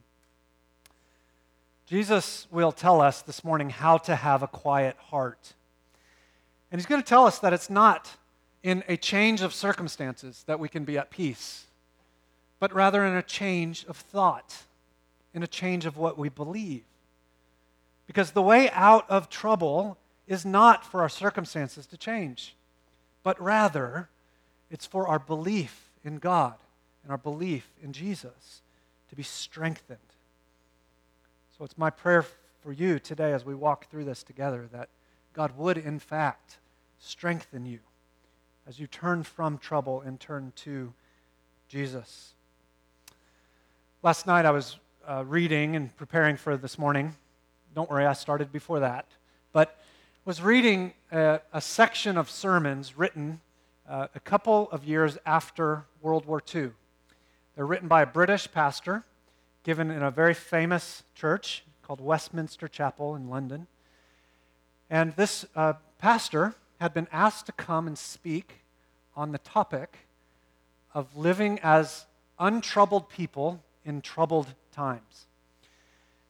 Jesus 1.88 2.47
will 2.50 2.71
tell 2.71 3.01
us 3.01 3.21
this 3.21 3.43
morning 3.43 3.69
how 3.69 3.97
to 3.97 4.15
have 4.15 4.43
a 4.43 4.47
quiet 4.47 4.95
heart. 4.95 5.55
And 6.71 6.79
he's 6.79 6.85
going 6.85 7.01
to 7.01 7.07
tell 7.07 7.25
us 7.25 7.39
that 7.39 7.51
it's 7.51 7.69
not 7.69 8.15
in 8.65 8.84
a 8.88 8.98
change 8.98 9.43
of 9.43 9.53
circumstances 9.53 10.43
that 10.48 10.60
we 10.60 10.67
can 10.67 10.84
be 10.86 10.98
at 10.98 11.12
peace, 11.12 11.67
but 12.60 12.74
rather 12.74 13.05
in 13.05 13.15
a 13.15 13.22
change 13.22 13.86
of 13.88 13.95
thought, 13.95 14.63
in 15.36 15.43
a 15.43 15.48
change 15.48 15.86
of 15.86 15.98
what 15.98 16.17
we 16.17 16.29
believe. 16.29 16.84
Because 18.07 18.31
the 18.31 18.41
way 18.41 18.72
out 18.72 19.07
of 19.07 19.29
trouble 19.29 20.00
is 20.27 20.48
not 20.48 20.84
for 20.84 21.01
our 21.01 21.10
circumstances 21.10 21.86
to 21.86 21.95
change, 21.95 22.55
but 23.22 23.39
rather 23.39 24.10
it's 24.72 24.88
for 24.88 25.07
our 25.07 25.19
belief 25.19 25.91
in 26.03 26.17
God 26.17 26.55
and 27.03 27.12
our 27.12 27.19
belief 27.19 27.69
in 27.84 27.93
Jesus 27.93 28.62
to 29.10 29.15
be 29.15 29.22
strengthened. 29.22 30.00
So 31.55 31.65
it's 31.65 31.77
my 31.77 31.91
prayer 31.91 32.25
for 32.63 32.74
you 32.74 32.98
today 32.98 33.31
as 33.31 33.45
we 33.45 33.53
walk 33.53 33.91
through 33.91 34.05
this 34.05 34.24
together 34.24 34.67
that 34.72 34.89
God 35.34 35.55
would, 35.55 35.77
in 35.77 36.00
fact, 36.00 36.57
strengthen 36.98 37.67
you 37.67 37.77
as 38.67 38.79
you 38.79 38.88
turn 38.88 39.22
from 39.24 39.57
trouble 39.57 40.01
and 40.01 40.19
turn 40.19 40.51
to 40.55 40.91
Jesus. 41.67 42.34
Last 44.01 44.25
night 44.25 44.45
I 44.45 44.51
was 44.51 44.77
uh, 45.07 45.24
reading 45.25 45.75
and 45.75 45.95
preparing 45.98 46.36
for 46.36 46.57
this 46.57 46.79
morning. 46.79 47.15
Don't 47.75 47.89
worry, 47.89 48.05
I 48.05 48.13
started 48.13 48.51
before 48.51 48.79
that. 48.79 49.05
But 49.53 49.77
was 50.25 50.41
reading 50.41 50.93
a, 51.12 51.41
a 51.53 51.62
section 51.62 52.17
of 52.17 52.29
sermons 52.29 52.98
written 52.98 53.39
uh, 53.88 54.07
a 54.15 54.19
couple 54.19 54.67
of 54.72 54.84
years 54.84 55.19
after 55.27 55.86
World 56.01 56.25
War 56.25 56.41
II. 56.53 56.72
They're 57.55 57.67
written 57.67 57.88
by 57.88 58.01
a 58.01 58.07
British 58.07 58.51
pastor 58.51 59.03
given 59.63 59.91
in 59.91 60.01
a 60.01 60.10
very 60.10 60.34
famous 60.34 61.03
church 61.13 61.63
called 61.84 62.01
Westminster 62.01 62.67
Chapel 62.67 63.15
in 63.15 63.29
London. 63.29 63.67
And 64.89 65.15
this 65.15 65.45
uh, 65.55 65.74
pastor 66.00 66.55
had 66.79 66.94
been 66.94 67.08
asked 67.12 67.46
to 67.48 67.51
come 67.51 67.88
and 67.88 67.98
speak 67.98 68.62
on 69.15 69.32
the 69.32 69.38
topic 69.38 69.98
of 70.94 71.15
living 71.15 71.60
as 71.63 72.05
untroubled 72.39 73.10
people 73.10 73.63
in 73.84 74.01
troubled 74.01 74.53
times. 74.72 75.27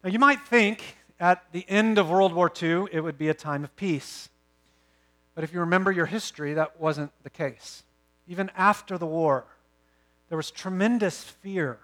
Now, 0.03 0.09
you 0.09 0.19
might 0.19 0.45
think 0.45 0.97
at 1.19 1.51
the 1.51 1.65
end 1.67 1.97
of 1.97 2.09
World 2.09 2.33
War 2.33 2.51
II 2.61 2.85
it 2.91 3.01
would 3.01 3.17
be 3.17 3.29
a 3.29 3.33
time 3.33 3.63
of 3.63 3.75
peace. 3.75 4.29
But 5.33 5.43
if 5.43 5.53
you 5.53 5.59
remember 5.59 5.91
your 5.91 6.05
history, 6.05 6.53
that 6.53 6.79
wasn't 6.79 7.11
the 7.23 7.29
case. 7.29 7.83
Even 8.27 8.51
after 8.55 8.97
the 8.97 9.05
war, 9.05 9.45
there 10.29 10.37
was 10.37 10.51
tremendous 10.51 11.23
fear 11.23 11.79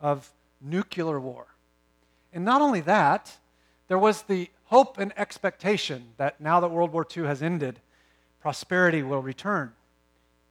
of 0.00 0.32
nuclear 0.60 1.20
war. 1.20 1.46
And 2.32 2.44
not 2.44 2.60
only 2.60 2.80
that, 2.82 3.36
there 3.88 3.98
was 3.98 4.22
the 4.22 4.50
hope 4.64 4.98
and 4.98 5.12
expectation 5.16 6.12
that 6.16 6.40
now 6.40 6.60
that 6.60 6.70
World 6.70 6.92
War 6.92 7.06
II 7.16 7.24
has 7.24 7.42
ended, 7.42 7.80
prosperity 8.44 9.02
will 9.02 9.22
return. 9.22 9.72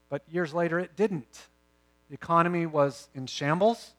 But 0.09 0.23
years 0.27 0.51
later, 0.51 0.79
it 0.79 0.95
didn't. 0.95 1.43
The 2.09 2.15
economy 2.15 2.65
was 2.65 3.07
in 3.13 3.27
shambles. 3.27 3.91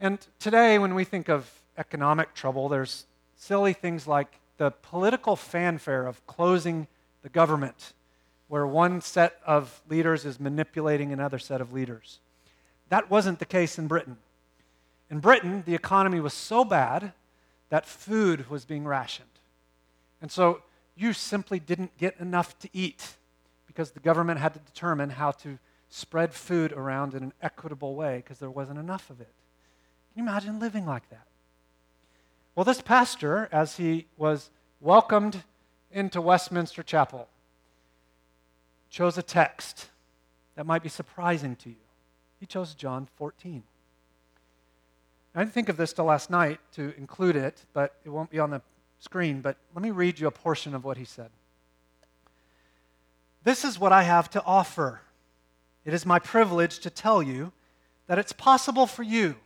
And 0.00 0.18
today, 0.38 0.78
when 0.78 0.94
we 0.94 1.04
think 1.04 1.28
of 1.28 1.60
economic 1.76 2.32
trouble, 2.32 2.70
there's 2.70 3.04
silly 3.36 3.74
things 3.74 4.06
like 4.06 4.40
the 4.56 4.70
political 4.70 5.36
fanfare 5.36 6.06
of 6.06 6.26
closing 6.26 6.86
the 7.22 7.28
government, 7.28 7.92
where 8.48 8.66
one 8.66 9.02
set 9.02 9.38
of 9.44 9.82
leaders 9.90 10.24
is 10.24 10.40
manipulating 10.40 11.12
another 11.12 11.38
set 11.38 11.60
of 11.60 11.70
leaders. 11.70 12.18
That 12.88 13.10
wasn't 13.10 13.40
the 13.40 13.44
case 13.44 13.78
in 13.78 13.88
Britain. 13.88 14.16
In 15.10 15.20
Britain, 15.20 15.64
the 15.66 15.74
economy 15.74 16.20
was 16.20 16.32
so 16.32 16.64
bad 16.64 17.12
that 17.68 17.84
food 17.84 18.48
was 18.48 18.64
being 18.64 18.86
rationed. 18.86 19.28
And 20.22 20.32
so 20.32 20.62
you 20.96 21.12
simply 21.12 21.58
didn't 21.58 21.96
get 21.96 22.18
enough 22.18 22.58
to 22.60 22.68
eat 22.72 23.16
because 23.66 23.92
the 23.92 24.00
government 24.00 24.40
had 24.40 24.54
to 24.54 24.60
determine 24.60 25.10
how 25.10 25.30
to 25.30 25.58
spread 25.88 26.32
food 26.32 26.72
around 26.72 27.14
in 27.14 27.22
an 27.22 27.32
equitable 27.42 27.94
way 27.94 28.16
because 28.16 28.38
there 28.38 28.50
wasn't 28.50 28.78
enough 28.78 29.10
of 29.10 29.20
it. 29.20 29.32
Can 30.12 30.24
you 30.24 30.30
imagine 30.30 30.58
living 30.58 30.86
like 30.86 31.08
that? 31.10 31.26
Well, 32.54 32.64
this 32.64 32.82
pastor, 32.82 33.48
as 33.50 33.76
he 33.78 34.06
was 34.16 34.50
welcomed 34.80 35.42
into 35.90 36.20
Westminster 36.20 36.82
Chapel, 36.82 37.28
chose 38.90 39.16
a 39.16 39.22
text 39.22 39.88
that 40.54 40.66
might 40.66 40.82
be 40.82 40.88
surprising 40.88 41.56
to 41.56 41.70
you. 41.70 41.76
He 42.40 42.46
chose 42.46 42.74
John 42.74 43.08
14. 43.16 43.62
I 45.34 45.38
didn't 45.38 45.54
think 45.54 45.70
of 45.70 45.78
this 45.78 45.94
till 45.94 46.04
last 46.04 46.28
night 46.28 46.60
to 46.74 46.92
include 46.98 47.36
it, 47.36 47.64
but 47.72 47.94
it 48.04 48.10
won't 48.10 48.28
be 48.28 48.38
on 48.38 48.50
the 48.50 48.60
screen. 49.02 49.40
But 49.40 49.56
let 49.74 49.82
me 49.82 49.90
read 49.90 50.18
you 50.18 50.26
a 50.26 50.30
portion 50.30 50.74
of 50.74 50.84
what 50.84 50.96
he 50.96 51.04
said. 51.04 51.30
This 53.44 53.64
is 53.64 53.78
what 53.78 53.92
I 53.92 54.04
have 54.04 54.30
to 54.30 54.44
offer. 54.44 55.00
It 55.84 55.92
is 55.92 56.06
my 56.06 56.20
privilege 56.20 56.78
to 56.80 56.90
tell 56.90 57.22
you 57.22 57.52
that 58.06 58.18
it's 58.18 58.32
possible 58.32 58.86
for 58.86 59.02
you, 59.02 59.36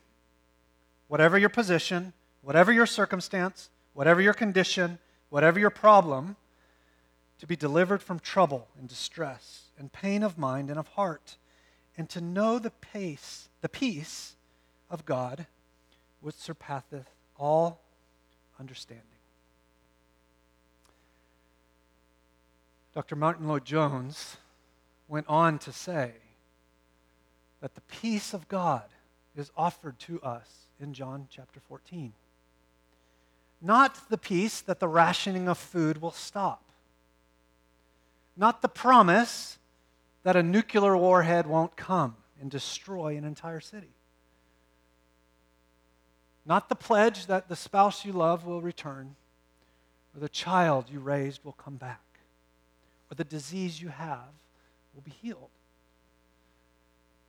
whatever 1.08 1.38
your 1.38 1.48
position, 1.48 2.12
whatever 2.42 2.70
your 2.70 2.86
circumstance, 2.86 3.70
whatever 3.94 4.20
your 4.20 4.34
condition, 4.34 4.98
whatever 5.30 5.58
your 5.58 5.70
problem, 5.70 6.36
to 7.38 7.46
be 7.46 7.56
delivered 7.56 8.02
from 8.02 8.18
trouble 8.18 8.68
and 8.78 8.88
distress 8.88 9.70
and 9.78 9.92
pain 9.92 10.22
of 10.22 10.36
mind 10.36 10.68
and 10.68 10.78
of 10.78 10.88
heart, 10.88 11.36
and 11.96 12.08
to 12.10 12.20
know 12.20 12.58
the 12.58 12.70
pace, 12.70 13.48
the 13.62 13.68
peace 13.68 14.36
of 14.90 15.06
God 15.06 15.46
which 16.20 16.34
surpasseth 16.34 17.08
all 17.38 17.80
understanding. 18.58 19.15
Dr. 22.96 23.14
Martyn 23.14 23.46
Lloyd-Jones 23.46 24.38
went 25.06 25.26
on 25.28 25.58
to 25.58 25.70
say 25.70 26.12
that 27.60 27.74
the 27.74 27.82
peace 27.82 28.32
of 28.32 28.48
God 28.48 28.84
is 29.36 29.50
offered 29.54 29.98
to 29.98 30.18
us 30.22 30.48
in 30.80 30.94
John 30.94 31.28
chapter 31.30 31.60
14. 31.60 32.14
Not 33.60 34.08
the 34.08 34.16
peace 34.16 34.62
that 34.62 34.80
the 34.80 34.88
rationing 34.88 35.46
of 35.46 35.58
food 35.58 36.00
will 36.00 36.10
stop, 36.10 36.62
not 38.34 38.62
the 38.62 38.68
promise 38.68 39.58
that 40.22 40.34
a 40.34 40.42
nuclear 40.42 40.96
warhead 40.96 41.46
won't 41.46 41.76
come 41.76 42.16
and 42.40 42.50
destroy 42.50 43.18
an 43.18 43.24
entire 43.24 43.60
city. 43.60 43.92
Not 46.46 46.70
the 46.70 46.74
pledge 46.74 47.26
that 47.26 47.50
the 47.50 47.56
spouse 47.56 48.06
you 48.06 48.14
love 48.14 48.46
will 48.46 48.62
return, 48.62 49.16
or 50.14 50.20
the 50.20 50.30
child 50.30 50.86
you 50.90 51.00
raised 51.00 51.44
will 51.44 51.52
come 51.52 51.76
back, 51.76 52.00
or 53.10 53.14
the 53.14 53.24
disease 53.24 53.80
you 53.80 53.88
have 53.88 54.32
will 54.94 55.02
be 55.02 55.12
healed. 55.22 55.50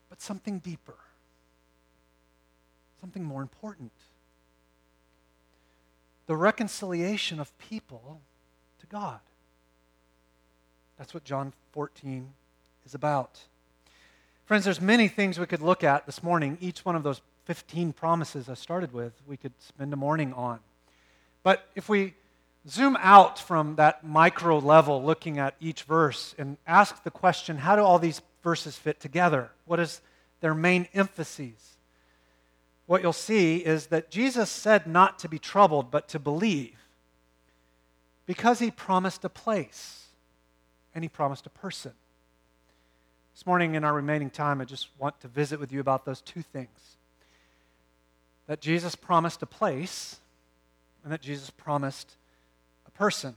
But 0.10 0.22
something 0.22 0.60
deeper, 0.60 0.96
something 3.02 3.24
more 3.24 3.42
important 3.42 3.92
the 6.28 6.36
reconciliation 6.36 7.40
of 7.40 7.58
people 7.58 8.20
to 8.80 8.86
God. 8.86 9.20
That's 10.98 11.14
what 11.14 11.24
John 11.24 11.54
14 11.72 12.30
is 12.86 12.94
about. 12.94 13.40
Friends, 14.46 14.66
there's 14.66 14.82
many 14.82 15.08
things 15.08 15.40
we 15.40 15.46
could 15.46 15.62
look 15.62 15.84
at 15.84 16.06
this 16.06 16.22
morning, 16.22 16.58
each 16.62 16.86
one 16.86 16.96
of 16.96 17.04
those 17.04 17.22
15 17.46 17.94
promises 17.94 18.50
I 18.50 18.56
started 18.56 18.94
with, 18.94 19.14
we 19.26 19.38
could 19.38 19.54
spend 19.60 19.94
a 19.94 19.96
morning 19.96 20.34
on. 20.34 20.60
But 21.44 21.70
if 21.76 21.88
we 21.88 22.14
zoom 22.70 22.98
out 23.00 23.40
from 23.40 23.76
that 23.76 24.06
micro 24.06 24.60
level, 24.60 25.04
looking 25.04 25.40
at 25.40 25.56
each 25.60 25.84
verse, 25.84 26.36
and 26.38 26.58
ask 26.68 27.04
the 27.04 27.12
question 27.12 27.58
how 27.58 27.76
do 27.76 27.82
all 27.82 28.00
these 28.00 28.22
verses 28.44 28.76
fit 28.78 29.00
together? 29.00 29.52
What 29.66 29.80
is 29.80 30.02
their 30.42 30.54
main 30.54 30.88
emphases? 30.94 31.78
What 32.86 33.02
you'll 33.02 33.14
see 33.14 33.58
is 33.58 33.88
that 33.88 34.10
Jesus 34.10 34.50
said 34.50 34.88
not 34.88 35.20
to 35.20 35.30
be 35.30 35.40
troubled, 35.40 35.92
but 35.92 36.08
to 36.10 36.20
believe, 36.20 36.76
because 38.26 38.60
he 38.60 38.72
promised 38.72 39.26
a 39.26 39.30
place 39.30 40.08
and 40.96 41.04
he 41.04 41.10
promised 41.10 41.46
a 41.46 41.50
person. 41.50 41.92
This 43.34 43.46
morning, 43.46 43.76
in 43.76 43.84
our 43.84 43.94
remaining 43.94 44.30
time, 44.30 44.62
I 44.62 44.66
just 44.66 44.88
want 44.98 45.20
to 45.22 45.28
visit 45.28 45.60
with 45.60 45.72
you 45.72 45.80
about 45.80 46.06
those 46.06 46.22
two 46.22 46.42
things 46.42 46.98
that 48.48 48.62
Jesus 48.62 48.96
promised 48.96 49.44
a 49.44 49.46
place 49.46 50.20
and 51.04 51.12
that 51.14 51.22
Jesus 51.22 51.50
promised 51.50 52.16
person. 52.98 53.36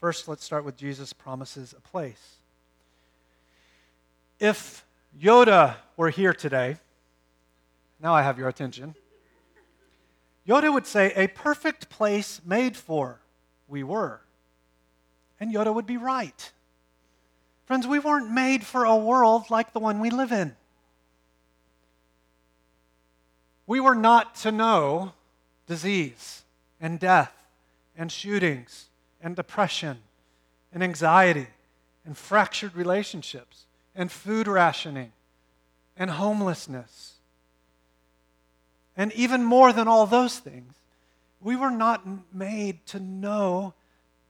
First, 0.00 0.26
let's 0.26 0.44
start 0.44 0.64
with 0.64 0.76
Jesus 0.76 1.12
promises 1.12 1.74
a 1.76 1.80
place. 1.80 2.36
If 4.40 4.84
Yoda 5.20 5.76
were 5.96 6.10
here 6.10 6.32
today, 6.32 6.78
now 8.00 8.14
I 8.14 8.22
have 8.22 8.38
your 8.38 8.48
attention. 8.48 8.94
Yoda 10.48 10.72
would 10.72 10.86
say, 10.86 11.12
A 11.14 11.28
perfect 11.28 11.88
place 11.88 12.40
made 12.44 12.76
for 12.76 13.20
we 13.68 13.82
were. 13.82 14.20
And 15.38 15.52
Yoda 15.52 15.74
would 15.74 15.86
be 15.86 15.96
right. 15.96 16.52
Friends, 17.66 17.86
we 17.86 17.98
weren't 17.98 18.30
made 18.30 18.64
for 18.64 18.84
a 18.84 18.96
world 18.96 19.50
like 19.50 19.72
the 19.72 19.80
one 19.80 20.00
we 20.00 20.10
live 20.10 20.32
in. 20.32 20.56
We 23.66 23.80
were 23.80 23.94
not 23.94 24.34
to 24.36 24.52
know 24.52 25.12
disease 25.66 26.43
and 26.80 26.98
death 26.98 27.32
and 27.96 28.10
shootings 28.10 28.86
and 29.20 29.36
depression 29.36 29.98
and 30.72 30.82
anxiety 30.82 31.46
and 32.04 32.16
fractured 32.16 32.74
relationships 32.74 33.66
and 33.94 34.10
food 34.10 34.46
rationing 34.46 35.12
and 35.96 36.10
homelessness. 36.10 37.14
And 38.96 39.12
even 39.12 39.42
more 39.42 39.72
than 39.72 39.88
all 39.88 40.06
those 40.06 40.38
things, 40.38 40.74
we 41.40 41.56
were 41.56 41.70
not 41.70 42.04
made 42.32 42.84
to 42.86 43.00
know 43.00 43.74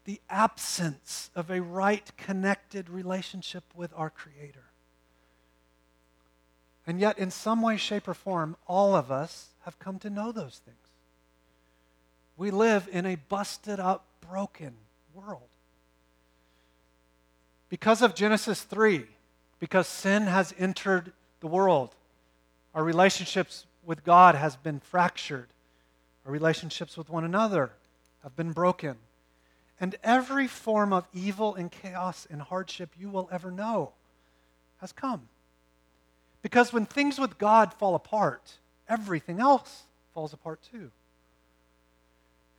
the 0.04 0.20
absence 0.28 1.30
of 1.34 1.50
a 1.50 1.62
right 1.62 2.10
connected 2.16 2.90
relationship 2.90 3.64
with 3.74 3.92
our 3.96 4.10
Creator. 4.10 4.64
And 6.86 7.00
yet, 7.00 7.18
in 7.18 7.30
some 7.30 7.62
way, 7.62 7.78
shape, 7.78 8.06
or 8.06 8.14
form, 8.14 8.56
all 8.66 8.94
of 8.94 9.10
us 9.10 9.48
have 9.64 9.78
come 9.78 9.98
to 10.00 10.10
know 10.10 10.32
those 10.32 10.60
things. 10.64 10.76
We 12.36 12.50
live 12.50 12.88
in 12.90 13.06
a 13.06 13.16
busted 13.16 13.78
up, 13.78 14.04
broken 14.20 14.74
world. 15.14 15.48
Because 17.68 18.02
of 18.02 18.14
Genesis 18.14 18.62
3, 18.62 19.04
because 19.58 19.86
sin 19.86 20.24
has 20.24 20.54
entered 20.58 21.12
the 21.40 21.46
world, 21.46 21.94
our 22.74 22.84
relationships 22.84 23.66
with 23.84 24.04
God 24.04 24.34
has 24.34 24.56
been 24.56 24.80
fractured. 24.80 25.48
Our 26.26 26.32
relationships 26.32 26.96
with 26.96 27.08
one 27.08 27.24
another 27.24 27.70
have 28.22 28.34
been 28.36 28.52
broken. 28.52 28.96
And 29.80 29.96
every 30.02 30.46
form 30.46 30.92
of 30.92 31.06
evil 31.12 31.54
and 31.54 31.70
chaos 31.70 32.26
and 32.30 32.40
hardship 32.40 32.90
you 32.98 33.10
will 33.10 33.28
ever 33.30 33.50
know 33.50 33.92
has 34.78 34.92
come. 34.92 35.28
Because 36.42 36.72
when 36.72 36.86
things 36.86 37.18
with 37.18 37.38
God 37.38 37.72
fall 37.72 37.94
apart, 37.94 38.58
everything 38.88 39.40
else 39.40 39.84
falls 40.12 40.32
apart 40.32 40.60
too. 40.70 40.90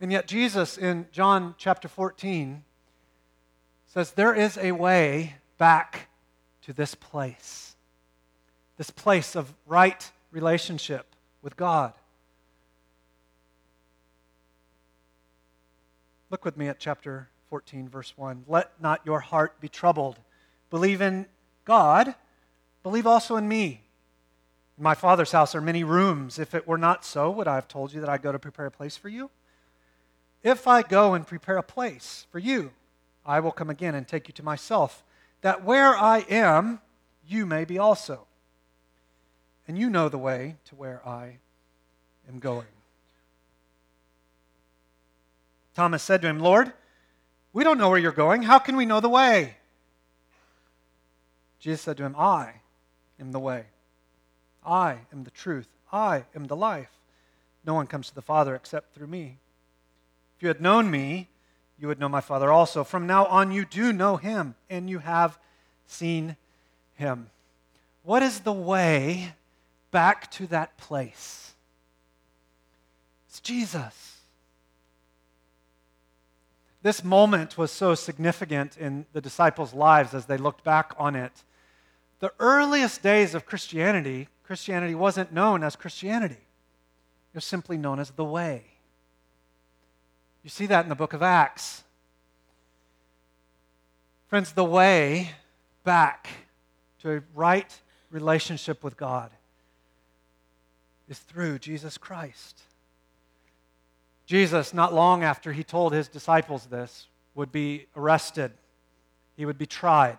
And 0.00 0.12
yet, 0.12 0.26
Jesus 0.26 0.76
in 0.76 1.06
John 1.10 1.54
chapter 1.56 1.88
14 1.88 2.62
says, 3.86 4.12
There 4.12 4.34
is 4.34 4.58
a 4.58 4.72
way 4.72 5.36
back 5.56 6.08
to 6.62 6.72
this 6.72 6.94
place, 6.94 7.76
this 8.76 8.90
place 8.90 9.34
of 9.34 9.54
right 9.66 10.10
relationship 10.30 11.14
with 11.40 11.56
God. 11.56 11.94
Look 16.28 16.44
with 16.44 16.58
me 16.58 16.68
at 16.68 16.78
chapter 16.78 17.28
14, 17.48 17.88
verse 17.88 18.12
1. 18.16 18.44
Let 18.46 18.72
not 18.82 19.00
your 19.06 19.20
heart 19.20 19.60
be 19.60 19.68
troubled. 19.68 20.18
Believe 20.68 21.00
in 21.00 21.26
God, 21.64 22.14
believe 22.82 23.06
also 23.06 23.36
in 23.36 23.48
me. 23.48 23.80
In 24.76 24.84
my 24.84 24.94
Father's 24.94 25.32
house 25.32 25.54
are 25.54 25.60
many 25.62 25.84
rooms. 25.84 26.38
If 26.38 26.54
it 26.54 26.66
were 26.66 26.76
not 26.76 27.04
so, 27.04 27.30
would 27.30 27.48
I 27.48 27.54
have 27.54 27.68
told 27.68 27.94
you 27.94 28.00
that 28.00 28.10
I 28.10 28.18
go 28.18 28.30
to 28.30 28.38
prepare 28.38 28.66
a 28.66 28.70
place 28.70 28.96
for 28.96 29.08
you? 29.08 29.30
If 30.42 30.66
I 30.66 30.82
go 30.82 31.14
and 31.14 31.26
prepare 31.26 31.56
a 31.56 31.62
place 31.62 32.26
for 32.30 32.38
you, 32.38 32.72
I 33.24 33.40
will 33.40 33.52
come 33.52 33.70
again 33.70 33.94
and 33.94 34.06
take 34.06 34.28
you 34.28 34.34
to 34.34 34.42
myself, 34.44 35.02
that 35.40 35.64
where 35.64 35.96
I 35.96 36.18
am, 36.30 36.80
you 37.26 37.46
may 37.46 37.64
be 37.64 37.78
also. 37.78 38.26
And 39.66 39.76
you 39.76 39.90
know 39.90 40.08
the 40.08 40.18
way 40.18 40.56
to 40.66 40.76
where 40.76 41.06
I 41.06 41.38
am 42.28 42.38
going. 42.38 42.66
Thomas 45.74 46.02
said 46.02 46.22
to 46.22 46.28
him, 46.28 46.38
Lord, 46.38 46.72
we 47.52 47.64
don't 47.64 47.78
know 47.78 47.90
where 47.90 47.98
you're 47.98 48.12
going. 48.12 48.42
How 48.42 48.58
can 48.58 48.76
we 48.76 48.86
know 48.86 49.00
the 49.00 49.08
way? 49.08 49.56
Jesus 51.58 51.82
said 51.82 51.96
to 51.96 52.04
him, 52.04 52.14
I 52.16 52.60
am 53.18 53.32
the 53.32 53.40
way. 53.40 53.66
I 54.64 54.98
am 55.12 55.24
the 55.24 55.30
truth. 55.30 55.68
I 55.92 56.24
am 56.34 56.46
the 56.46 56.56
life. 56.56 56.90
No 57.64 57.74
one 57.74 57.86
comes 57.86 58.08
to 58.08 58.14
the 58.14 58.22
Father 58.22 58.54
except 58.54 58.94
through 58.94 59.08
me. 59.08 59.38
If 60.36 60.42
you 60.42 60.48
had 60.48 60.60
known 60.60 60.90
me, 60.90 61.28
you 61.78 61.88
would 61.88 61.98
know 61.98 62.08
my 62.08 62.20
Father 62.20 62.50
also. 62.50 62.84
From 62.84 63.06
now 63.06 63.26
on, 63.26 63.52
you 63.52 63.64
do 63.64 63.92
know 63.92 64.16
him, 64.16 64.54
and 64.68 64.88
you 64.88 64.98
have 64.98 65.38
seen 65.86 66.36
him. 66.94 67.30
What 68.02 68.22
is 68.22 68.40
the 68.40 68.52
way 68.52 69.34
back 69.90 70.30
to 70.32 70.46
that 70.48 70.76
place? 70.76 71.54
It's 73.28 73.40
Jesus. 73.40 74.20
This 76.82 77.02
moment 77.02 77.58
was 77.58 77.72
so 77.72 77.94
significant 77.94 78.76
in 78.76 79.06
the 79.12 79.20
disciples' 79.20 79.74
lives 79.74 80.14
as 80.14 80.26
they 80.26 80.36
looked 80.36 80.62
back 80.62 80.94
on 80.98 81.16
it. 81.16 81.32
The 82.20 82.32
earliest 82.38 83.02
days 83.02 83.34
of 83.34 83.44
Christianity, 83.44 84.28
Christianity 84.44 84.94
wasn't 84.94 85.32
known 85.32 85.64
as 85.64 85.76
Christianity, 85.76 86.34
it 86.34 87.34
was 87.34 87.44
simply 87.44 87.76
known 87.76 87.98
as 87.98 88.10
the 88.10 88.24
way. 88.24 88.75
You 90.46 90.50
see 90.50 90.66
that 90.66 90.84
in 90.84 90.88
the 90.88 90.94
book 90.94 91.12
of 91.12 91.24
Acts. 91.24 91.82
Friends, 94.28 94.52
the 94.52 94.62
way 94.62 95.32
back 95.82 96.28
to 97.00 97.16
a 97.16 97.22
right 97.34 97.80
relationship 98.12 98.84
with 98.84 98.96
God 98.96 99.32
is 101.08 101.18
through 101.18 101.58
Jesus 101.58 101.98
Christ. 101.98 102.60
Jesus, 104.24 104.72
not 104.72 104.94
long 104.94 105.24
after 105.24 105.52
he 105.52 105.64
told 105.64 105.92
his 105.92 106.06
disciples 106.06 106.66
this, 106.66 107.08
would 107.34 107.50
be 107.50 107.86
arrested. 107.96 108.52
He 109.36 109.44
would 109.44 109.58
be 109.58 109.66
tried. 109.66 110.18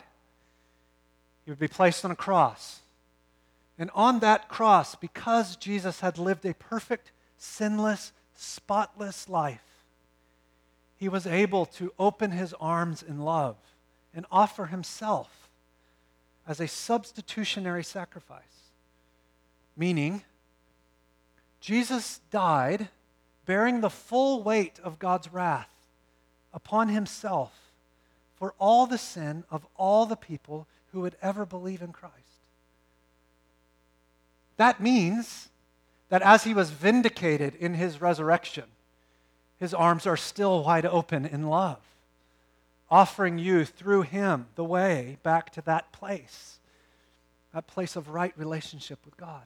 He 1.46 1.52
would 1.52 1.58
be 1.58 1.70
placed 1.70 2.04
on 2.04 2.12
a 2.12 2.18
cross. 2.18 2.82
And 3.80 3.90
on 3.96 4.20
that 4.20 4.50
cross, 4.50 4.94
because 4.94 5.56
Jesus 5.56 6.02
had 6.02 6.18
lived 6.18 6.46
a 6.46 6.54
perfect, 6.54 7.14
sinless, 7.38 8.12
spotless 8.36 9.30
life, 9.30 9.62
he 10.98 11.08
was 11.08 11.28
able 11.28 11.66
to 11.66 11.94
open 12.00 12.32
his 12.32 12.54
arms 12.60 13.04
in 13.04 13.22
love 13.22 13.56
and 14.14 14.26
offer 14.32 14.66
himself 14.66 15.50
as 16.48 16.60
a 16.60 16.68
substitutionary 16.68 17.84
sacrifice. 17.84 18.42
Meaning, 19.76 20.24
Jesus 21.62 22.20
died 22.32 22.90
bearing 23.46 23.82
the 23.82 23.90
full 23.90 24.42
weight 24.42 24.80
of 24.84 25.00
God's 25.00 25.32
wrath 25.32 25.70
upon 26.54 26.90
himself 26.90 27.54
for 28.36 28.54
all 28.58 28.88
the 28.88 28.98
sin 28.98 29.44
of 29.52 29.66
all 29.76 30.06
the 30.06 30.16
people 30.16 30.68
who 30.92 31.02
would 31.02 31.16
ever 31.22 31.46
believe 31.46 31.82
in 31.82 31.92
Christ. 31.92 32.16
That 34.58 34.82
means 34.82 35.50
that 36.10 36.22
as 36.22 36.44
he 36.44 36.54
was 36.54 36.72
vindicated 36.72 37.56
in 37.56 37.76
his 37.76 38.02
resurrection, 38.02 38.66
his 39.60 39.74
arms 39.74 40.06
are 40.06 40.18
still 40.18 40.64
wide 40.64 40.86
open 40.86 41.26
in 41.26 41.48
love, 41.48 41.80
offering 42.90 43.38
you 43.38 43.66
through 43.66 44.04
him 44.04 44.48
the 44.56 44.64
way 44.64 45.18
back 45.24 45.52
to 45.54 45.62
that 45.62 45.92
place, 45.92 46.60
that 47.54 47.68
place 47.68 47.96
of 47.96 48.10
right 48.10 48.34
relationship 48.38 49.00
with 49.04 49.18
God. 49.18 49.44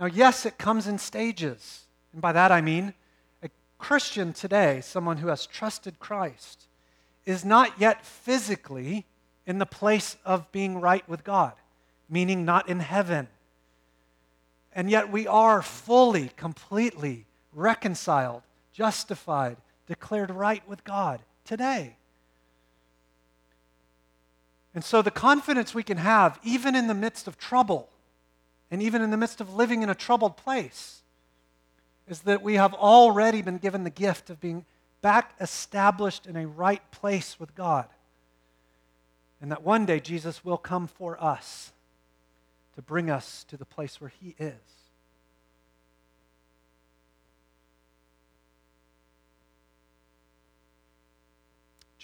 Now, 0.00 0.06
yes, 0.06 0.44
it 0.44 0.58
comes 0.58 0.86
in 0.86 0.98
stages. 0.98 1.84
And 2.12 2.20
by 2.20 2.32
that 2.32 2.50
I 2.50 2.60
mean 2.60 2.94
a 3.42 3.48
Christian 3.78 4.32
today, 4.32 4.80
someone 4.80 5.18
who 5.18 5.28
has 5.28 5.46
trusted 5.46 5.98
Christ, 5.98 6.66
is 7.24 7.44
not 7.44 7.80
yet 7.80 8.04
physically 8.04 9.06
in 9.46 9.58
the 9.58 9.66
place 9.66 10.16
of 10.24 10.50
being 10.52 10.80
right 10.80 11.08
with 11.08 11.22
God, 11.22 11.52
meaning 12.08 12.44
not 12.44 12.68
in 12.68 12.80
heaven. 12.80 13.28
And 14.74 14.90
yet 14.90 15.12
we 15.12 15.26
are 15.26 15.62
fully, 15.62 16.30
completely 16.36 17.26
reconciled, 17.54 18.42
justified, 18.72 19.56
declared 19.86 20.30
right 20.30 20.66
with 20.68 20.84
God 20.84 21.20
today. 21.44 21.96
And 24.74 24.84
so 24.84 25.02
the 25.02 25.10
confidence 25.10 25.74
we 25.74 25.84
can 25.84 25.98
have, 25.98 26.38
even 26.42 26.74
in 26.74 26.88
the 26.88 26.94
midst 26.94 27.28
of 27.28 27.38
trouble, 27.38 27.88
and 28.70 28.82
even 28.82 29.02
in 29.02 29.10
the 29.10 29.16
midst 29.16 29.40
of 29.40 29.54
living 29.54 29.82
in 29.82 29.90
a 29.90 29.94
troubled 29.94 30.36
place, 30.36 31.02
is 32.08 32.22
that 32.22 32.42
we 32.42 32.54
have 32.54 32.74
already 32.74 33.40
been 33.40 33.58
given 33.58 33.84
the 33.84 33.90
gift 33.90 34.30
of 34.30 34.40
being 34.40 34.64
back 35.00 35.34
established 35.40 36.26
in 36.26 36.36
a 36.36 36.46
right 36.46 36.82
place 36.90 37.38
with 37.38 37.54
God. 37.54 37.86
And 39.40 39.50
that 39.52 39.62
one 39.62 39.86
day 39.86 40.00
Jesus 40.00 40.44
will 40.44 40.56
come 40.56 40.86
for 40.86 41.22
us 41.22 41.72
to 42.74 42.82
bring 42.82 43.10
us 43.10 43.44
to 43.48 43.56
the 43.56 43.64
place 43.64 44.00
where 44.00 44.12
He 44.20 44.34
is. 44.38 44.83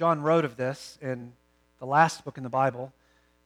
John 0.01 0.23
wrote 0.23 0.47
of 0.47 0.57
this 0.57 0.99
in 1.03 1.35
the 1.79 1.85
last 1.85 2.25
book 2.25 2.39
in 2.39 2.43
the 2.43 2.49
Bible, 2.49 2.91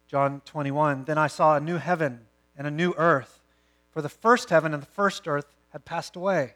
John 0.07 0.41
21. 0.45 1.05
Then 1.05 1.19
I 1.19 1.27
saw 1.27 1.57
a 1.57 1.61
new 1.61 1.79
heaven 1.79 2.21
and 2.57 2.65
a 2.65 2.71
new 2.71 2.95
earth, 2.97 3.43
for 3.91 4.01
the 4.01 4.09
first 4.09 4.51
heaven 4.51 4.73
and 4.73 4.81
the 4.81 4.87
first 4.87 5.27
earth 5.27 5.47
had 5.71 5.85
passed 5.85 6.15
away, 6.15 6.55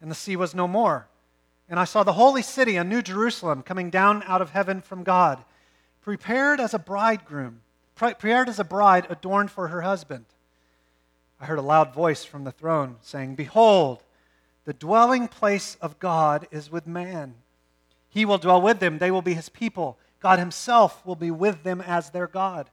and 0.00 0.08
the 0.08 0.14
sea 0.14 0.36
was 0.36 0.54
no 0.54 0.68
more. 0.68 1.08
And 1.68 1.80
I 1.80 1.86
saw 1.86 2.04
the 2.04 2.12
holy 2.12 2.42
city, 2.42 2.76
a 2.76 2.84
new 2.84 3.02
Jerusalem, 3.02 3.64
coming 3.64 3.90
down 3.90 4.22
out 4.28 4.42
of 4.42 4.50
heaven 4.50 4.80
from 4.80 5.02
God, 5.02 5.42
prepared 6.02 6.60
as 6.60 6.72
a 6.72 6.78
bridegroom, 6.78 7.62
prepared 7.96 8.48
as 8.48 8.60
a 8.60 8.64
bride 8.64 9.08
adorned 9.10 9.50
for 9.50 9.66
her 9.66 9.80
husband. 9.80 10.26
I 11.40 11.46
heard 11.46 11.58
a 11.58 11.62
loud 11.62 11.92
voice 11.92 12.24
from 12.24 12.44
the 12.44 12.52
throne 12.52 12.94
saying, 13.00 13.34
Behold, 13.34 14.04
the 14.66 14.72
dwelling 14.72 15.26
place 15.26 15.76
of 15.80 15.98
God 15.98 16.46
is 16.52 16.70
with 16.70 16.86
man. 16.86 17.34
He 18.12 18.26
will 18.26 18.38
dwell 18.38 18.60
with 18.60 18.78
them, 18.78 18.98
they 18.98 19.10
will 19.10 19.22
be 19.22 19.34
his 19.34 19.48
people. 19.48 19.98
God 20.20 20.38
himself 20.38 21.04
will 21.06 21.16
be 21.16 21.30
with 21.30 21.62
them 21.62 21.80
as 21.80 22.10
their 22.10 22.26
God. 22.26 22.68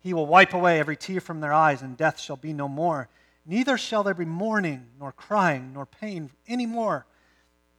He 0.00 0.12
will 0.12 0.26
wipe 0.26 0.52
away 0.52 0.80
every 0.80 0.96
tear 0.96 1.20
from 1.20 1.40
their 1.40 1.52
eyes, 1.52 1.82
and 1.82 1.96
death 1.96 2.18
shall 2.18 2.36
be 2.36 2.52
no 2.52 2.68
more. 2.68 3.08
Neither 3.46 3.78
shall 3.78 4.02
there 4.02 4.12
be 4.12 4.24
mourning, 4.24 4.88
nor 4.98 5.12
crying, 5.12 5.72
nor 5.72 5.86
pain 5.86 6.30
any 6.48 6.66
more 6.66 7.06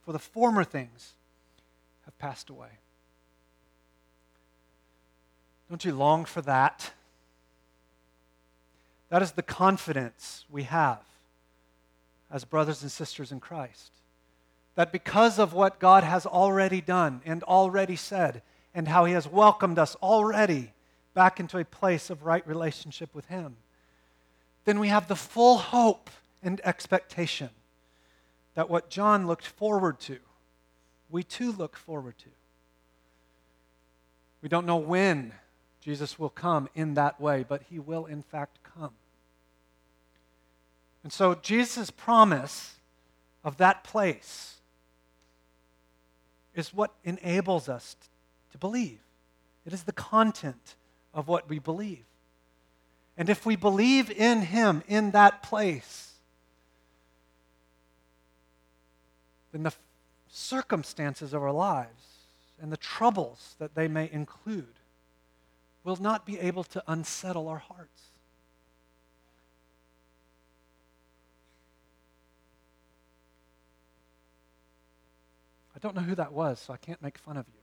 for 0.05 0.13
the 0.13 0.19
former 0.19 0.63
things 0.63 1.13
have 2.05 2.17
passed 2.17 2.49
away. 2.49 2.79
Don't 5.69 5.83
you 5.83 5.93
long 5.93 6.23
for 6.23 6.41
that? 6.41 6.93
That 9.09 9.21
is 9.21 9.33
the 9.33 9.43
confidence 9.43 10.45
we 10.49 10.63
have 10.63 11.03
as 12.31 12.45
brothers 12.45 12.81
and 12.81 12.91
sisters 12.91 13.31
in 13.31 13.39
Christ. 13.39 13.91
That 14.75 14.91
because 14.91 15.37
of 15.39 15.53
what 15.53 15.79
God 15.79 16.03
has 16.03 16.25
already 16.25 16.81
done 16.81 17.21
and 17.25 17.43
already 17.43 17.95
said, 17.95 18.41
and 18.73 18.87
how 18.87 19.05
He 19.05 19.13
has 19.13 19.27
welcomed 19.27 19.77
us 19.77 19.95
already 20.01 20.73
back 21.13 21.39
into 21.39 21.59
a 21.59 21.65
place 21.65 22.09
of 22.09 22.23
right 22.23 22.45
relationship 22.47 23.13
with 23.13 23.27
Him, 23.27 23.57
then 24.65 24.79
we 24.79 24.87
have 24.87 25.07
the 25.07 25.15
full 25.15 25.57
hope 25.57 26.09
and 26.41 26.59
expectation 26.63 27.49
that 28.55 28.69
what 28.69 28.89
John 28.89 29.27
looked 29.27 29.45
forward 29.45 29.99
to, 30.01 30.19
we 31.09 31.23
too 31.23 31.51
look 31.51 31.75
forward 31.75 32.17
to. 32.19 32.29
We 34.41 34.49
don't 34.49 34.65
know 34.65 34.77
when 34.77 35.33
Jesus 35.81 36.17
will 36.17 36.29
come 36.29 36.69
in 36.75 36.93
that 36.95 37.19
way, 37.19 37.45
but 37.47 37.63
he 37.69 37.79
will 37.79 38.05
in 38.05 38.21
fact 38.21 38.59
come. 38.77 38.91
And 41.03 41.11
so 41.11 41.35
Jesus' 41.35 41.91
promise 41.91 42.75
of 43.43 43.57
that 43.57 43.83
place 43.83 44.52
is 46.55 46.73
what 46.73 46.93
enables 47.03 47.67
us 47.69 47.95
to 48.51 48.57
believe. 48.57 48.99
It 49.65 49.73
is 49.73 49.83
the 49.83 49.91
content 49.91 50.75
of 51.13 51.27
what 51.27 51.49
we 51.49 51.59
believe. 51.59 52.05
And 53.17 53.29
if 53.29 53.45
we 53.45 53.55
believe 53.55 54.09
in 54.09 54.41
him 54.41 54.83
in 54.87 55.11
that 55.11 55.43
place, 55.43 56.13
then 59.51 59.63
the 59.63 59.73
circumstances 60.27 61.33
of 61.33 61.43
our 61.43 61.51
lives 61.51 62.03
and 62.61 62.71
the 62.71 62.77
troubles 62.77 63.55
that 63.59 63.75
they 63.75 63.87
may 63.87 64.09
include 64.11 64.73
will 65.83 65.97
not 65.97 66.25
be 66.25 66.39
able 66.39 66.63
to 66.63 66.83
unsettle 66.87 67.47
our 67.47 67.59
hearts. 67.59 68.01
Don't 75.83 75.95
know 75.95 76.01
who 76.01 76.15
that 76.15 76.31
was, 76.31 76.61
so 76.61 76.73
I 76.73 76.77
can't 76.77 77.01
make 77.01 77.17
fun 77.17 77.35
of 77.35 77.45
you. 77.45 77.59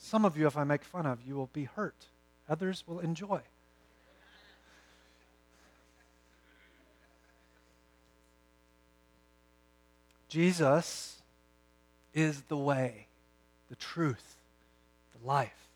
Some 0.00 0.24
of 0.24 0.36
you, 0.36 0.48
if 0.48 0.56
I 0.56 0.64
make 0.64 0.82
fun 0.82 1.06
of, 1.06 1.20
you 1.24 1.36
will 1.36 1.48
be 1.52 1.64
hurt. 1.64 2.06
Others 2.48 2.82
will 2.88 2.98
enjoy. 2.98 3.40
Jesus 10.28 11.22
is 12.12 12.42
the 12.48 12.56
way, 12.56 13.06
the 13.70 13.76
truth, 13.76 14.34
the 15.16 15.24
life. 15.24 15.68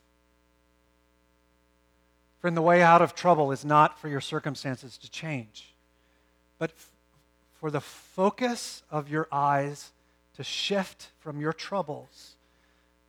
Friend, 2.40 2.56
the 2.56 2.62
way 2.62 2.82
out 2.82 3.00
of 3.00 3.14
trouble 3.14 3.52
is 3.52 3.64
not 3.64 4.00
for 4.00 4.08
your 4.08 4.20
circumstances 4.20 4.98
to 4.98 5.08
change, 5.08 5.72
but 6.58 6.70
f- 6.70 6.90
for 7.60 7.70
the 7.70 7.80
focus 7.80 8.82
of 8.90 9.08
your 9.08 9.28
eyes 9.30 9.92
to 10.38 10.44
shift 10.44 11.08
from 11.18 11.40
your 11.40 11.52
troubles 11.52 12.36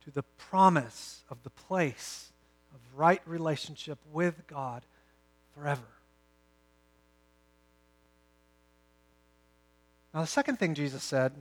to 0.04 0.10
the 0.10 0.24
promise 0.36 1.22
of 1.30 1.40
the 1.44 1.50
place 1.50 2.32
of 2.74 2.98
right 2.98 3.22
relationship 3.24 3.98
with 4.12 4.44
God 4.48 4.82
forever. 5.54 5.86
Now, 10.12 10.22
the 10.22 10.26
second 10.26 10.58
thing 10.58 10.74
Jesus 10.74 11.04
said 11.04 11.32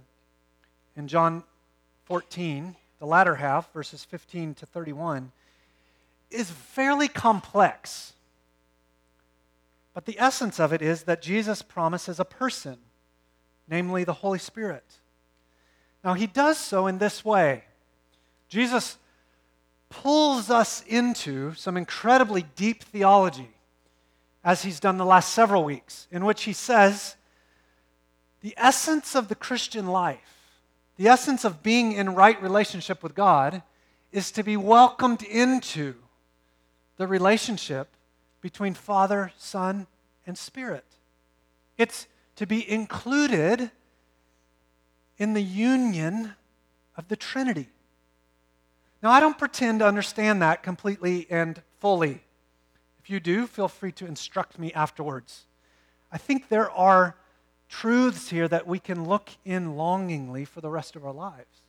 in 0.95 1.07
John 1.07 1.43
14, 2.05 2.75
the 2.99 3.07
latter 3.07 3.35
half, 3.35 3.73
verses 3.73 4.03
15 4.03 4.53
to 4.53 4.67
31, 4.67 5.31
is 6.29 6.51
fairly 6.51 7.07
complex. 7.07 8.13
But 9.95 10.05
the 10.05 10.19
essence 10.19 10.59
of 10.59 10.71
it 10.71 10.83
is 10.83 11.03
that 11.03 11.23
Jesus 11.23 11.63
promises 11.63 12.19
a 12.19 12.25
person, 12.25 12.77
namely 13.67 14.03
the 14.03 14.13
Holy 14.13 14.37
Spirit. 14.37 14.83
Now, 16.03 16.13
he 16.13 16.27
does 16.27 16.57
so 16.57 16.87
in 16.87 16.97
this 16.97 17.23
way 17.25 17.63
Jesus 18.47 18.97
pulls 19.89 20.49
us 20.49 20.83
into 20.87 21.53
some 21.55 21.77
incredibly 21.77 22.43
deep 22.55 22.83
theology, 22.83 23.49
as 24.43 24.63
he's 24.63 24.79
done 24.79 24.97
the 24.97 25.05
last 25.05 25.33
several 25.33 25.63
weeks, 25.63 26.07
in 26.11 26.25
which 26.25 26.43
he 26.43 26.53
says, 26.53 27.15
the 28.41 28.53
essence 28.57 29.15
of 29.15 29.27
the 29.27 29.35
Christian 29.35 29.87
life, 29.87 30.59
the 30.95 31.07
essence 31.07 31.43
of 31.43 31.61
being 31.61 31.91
in 31.91 32.15
right 32.15 32.41
relationship 32.41 33.03
with 33.03 33.15
God, 33.15 33.61
is 34.11 34.31
to 34.31 34.43
be 34.43 34.57
welcomed 34.57 35.23
into 35.23 35.95
the 36.97 37.07
relationship 37.07 37.89
between 38.41 38.73
Father, 38.73 39.31
Son, 39.37 39.87
and 40.25 40.37
Spirit. 40.37 40.85
It's 41.77 42.07
to 42.37 42.45
be 42.47 42.69
included 42.69 43.71
in 45.19 45.33
the 45.33 45.43
union 45.43 46.33
of 46.97 47.07
the 47.09 47.15
Trinity. 47.15 47.67
Now, 49.03 49.11
I 49.11 49.19
don't 49.19 49.37
pretend 49.37 49.79
to 49.79 49.85
understand 49.85 50.41
that 50.41 50.63
completely 50.63 51.27
and 51.29 51.61
fully. 51.79 52.23
If 53.03 53.09
you 53.09 53.19
do, 53.19 53.45
feel 53.45 53.67
free 53.67 53.91
to 53.93 54.05
instruct 54.05 54.57
me 54.57 54.73
afterwards. 54.73 55.45
I 56.11 56.17
think 56.17 56.49
there 56.49 56.71
are 56.71 57.15
truths 57.69 58.29
here 58.29 58.47
that 58.47 58.65
we 58.65 58.79
can 58.79 59.07
look 59.07 59.29
in 59.45 59.75
longingly 59.75 60.43
for 60.43 60.59
the 60.61 60.69
rest 60.69 60.95
of 60.95 61.05
our 61.05 61.13
lives. 61.13 61.61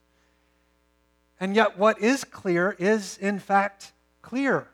And 1.38 1.54
yet, 1.54 1.78
what 1.78 2.00
is 2.00 2.24
clear 2.24 2.76
is, 2.78 3.18
in 3.18 3.38
fact, 3.38 3.92
clear. 4.22 4.68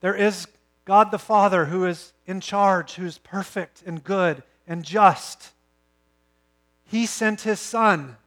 There 0.00 0.14
is 0.14 0.46
God 0.84 1.10
the 1.10 1.18
Father 1.18 1.66
who 1.66 1.84
is 1.84 2.12
in 2.26 2.40
charge, 2.40 2.94
who's 2.94 3.18
perfect 3.18 3.82
and 3.86 4.02
good 4.02 4.42
and 4.66 4.84
just. 4.84 5.53
He 6.94 7.06
sent 7.06 7.40
his 7.40 7.58
Son, 7.58 8.18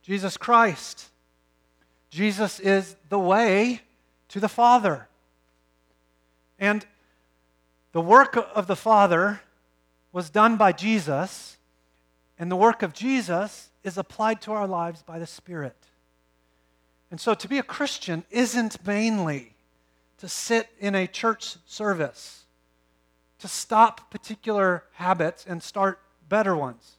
Jesus 0.00 0.36
Christ. 0.36 1.10
Jesus 2.08 2.60
is 2.60 2.94
the 3.08 3.18
way 3.18 3.80
to 4.28 4.38
the 4.38 4.48
Father. 4.48 5.08
And 6.56 6.86
the 7.90 8.00
work 8.00 8.36
of 8.54 8.68
the 8.68 8.76
Father 8.76 9.40
was 10.12 10.30
done 10.30 10.56
by 10.56 10.70
Jesus, 10.70 11.56
and 12.38 12.48
the 12.48 12.54
work 12.54 12.84
of 12.84 12.92
Jesus 12.92 13.70
is 13.82 13.98
applied 13.98 14.40
to 14.42 14.52
our 14.52 14.68
lives 14.68 15.02
by 15.02 15.18
the 15.18 15.26
Spirit. 15.26 15.88
And 17.10 17.20
so 17.20 17.34
to 17.34 17.48
be 17.48 17.58
a 17.58 17.64
Christian 17.64 18.22
isn't 18.30 18.86
mainly 18.86 19.56
to 20.18 20.28
sit 20.28 20.68
in 20.78 20.94
a 20.94 21.08
church 21.08 21.56
service, 21.66 22.44
to 23.40 23.48
stop 23.48 24.12
particular 24.12 24.84
habits 24.92 25.44
and 25.44 25.60
start 25.60 25.98
better 26.28 26.54
ones, 26.54 26.98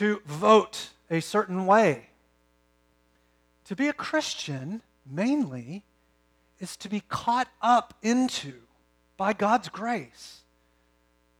to 0.00 0.22
vote 0.24 0.88
a 1.10 1.20
certain 1.20 1.66
way. 1.66 2.08
To 3.66 3.76
be 3.76 3.86
a 3.86 3.92
Christian, 3.92 4.80
mainly, 5.04 5.82
is 6.58 6.74
to 6.78 6.88
be 6.88 7.02
caught 7.10 7.48
up 7.60 7.92
into, 8.00 8.54
by 9.18 9.34
God's 9.34 9.68
grace, 9.68 10.40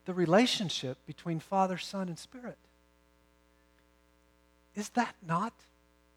the 0.04 0.12
relationship 0.12 0.98
between 1.06 1.40
Father, 1.40 1.78
Son, 1.78 2.08
and 2.08 2.18
Spirit. 2.18 2.58
Is 4.76 4.90
that 4.90 5.14
not 5.26 5.54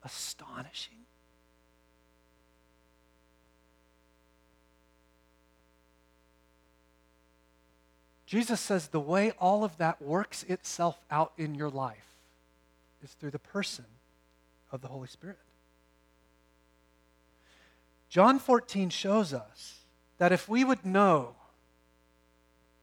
astonishing? 0.04 1.06
Jesus 8.26 8.60
says 8.60 8.90
the 8.90 9.00
way 9.00 9.32
all 9.40 9.64
of 9.64 9.78
that 9.78 10.02
works 10.02 10.44
itself 10.44 11.00
out 11.10 11.32
in 11.38 11.56
your 11.56 11.70
life 11.70 12.13
is 13.04 13.12
through 13.14 13.32
the 13.32 13.40
person 13.40 13.86
of 14.72 14.82
the 14.82 14.88
Holy 14.88 15.08
Spirit. 15.08 15.38
John 18.10 18.40
14 18.40 18.90
shows 18.90 19.34
us 19.34 19.80
that 20.18 20.32
if 20.32 20.48
we 20.48 20.64
would 20.64 20.86
know 20.86 21.36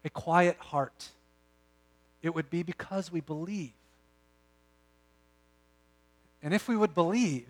a 0.04 0.10
quiet 0.10 0.56
heart, 0.58 1.10
it 2.22 2.34
would 2.34 2.50
be 2.50 2.62
because 2.62 3.12
we 3.12 3.20
believe. 3.20 3.72
And 6.42 6.52
if 6.52 6.68
we 6.68 6.76
would 6.76 6.94
believe, 6.94 7.46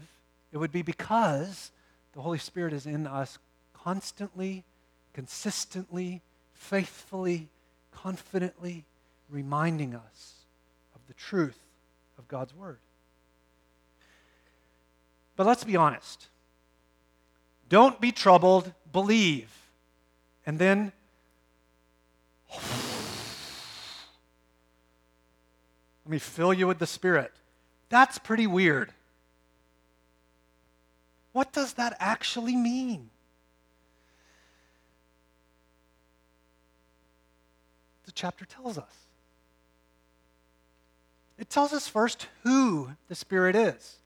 it 0.52 0.58
would 0.58 0.72
be 0.72 0.82
because 0.82 1.70
the 2.12 2.20
Holy 2.20 2.38
Spirit 2.38 2.72
is 2.72 2.86
in 2.86 3.06
us 3.06 3.38
constantly, 3.72 4.64
consistently, 5.12 6.22
faithfully, 6.52 7.48
confidently 7.92 8.84
reminding 9.30 9.94
us 9.94 10.34
of 10.94 11.00
the 11.08 11.14
truth 11.14 11.58
of 12.20 12.28
God's 12.28 12.54
Word. 12.54 12.78
But 15.36 15.46
let's 15.46 15.64
be 15.64 15.74
honest. 15.74 16.28
Don't 17.70 17.98
be 18.00 18.12
troubled, 18.12 18.72
believe. 18.92 19.50
And 20.44 20.58
then, 20.58 20.92
let 22.52 22.60
me 26.06 26.18
fill 26.18 26.52
you 26.52 26.66
with 26.66 26.78
the 26.78 26.86
Spirit. 26.86 27.32
That's 27.88 28.18
pretty 28.18 28.46
weird. 28.46 28.92
What 31.32 31.52
does 31.54 31.72
that 31.74 31.96
actually 32.00 32.54
mean? 32.54 33.08
The 38.04 38.12
chapter 38.12 38.44
tells 38.44 38.76
us. 38.76 39.09
It 41.50 41.54
tells 41.54 41.72
us 41.72 41.88
first 41.88 42.28
who 42.44 42.90
the 43.08 43.16
Spirit 43.16 43.56
is. 43.56 43.96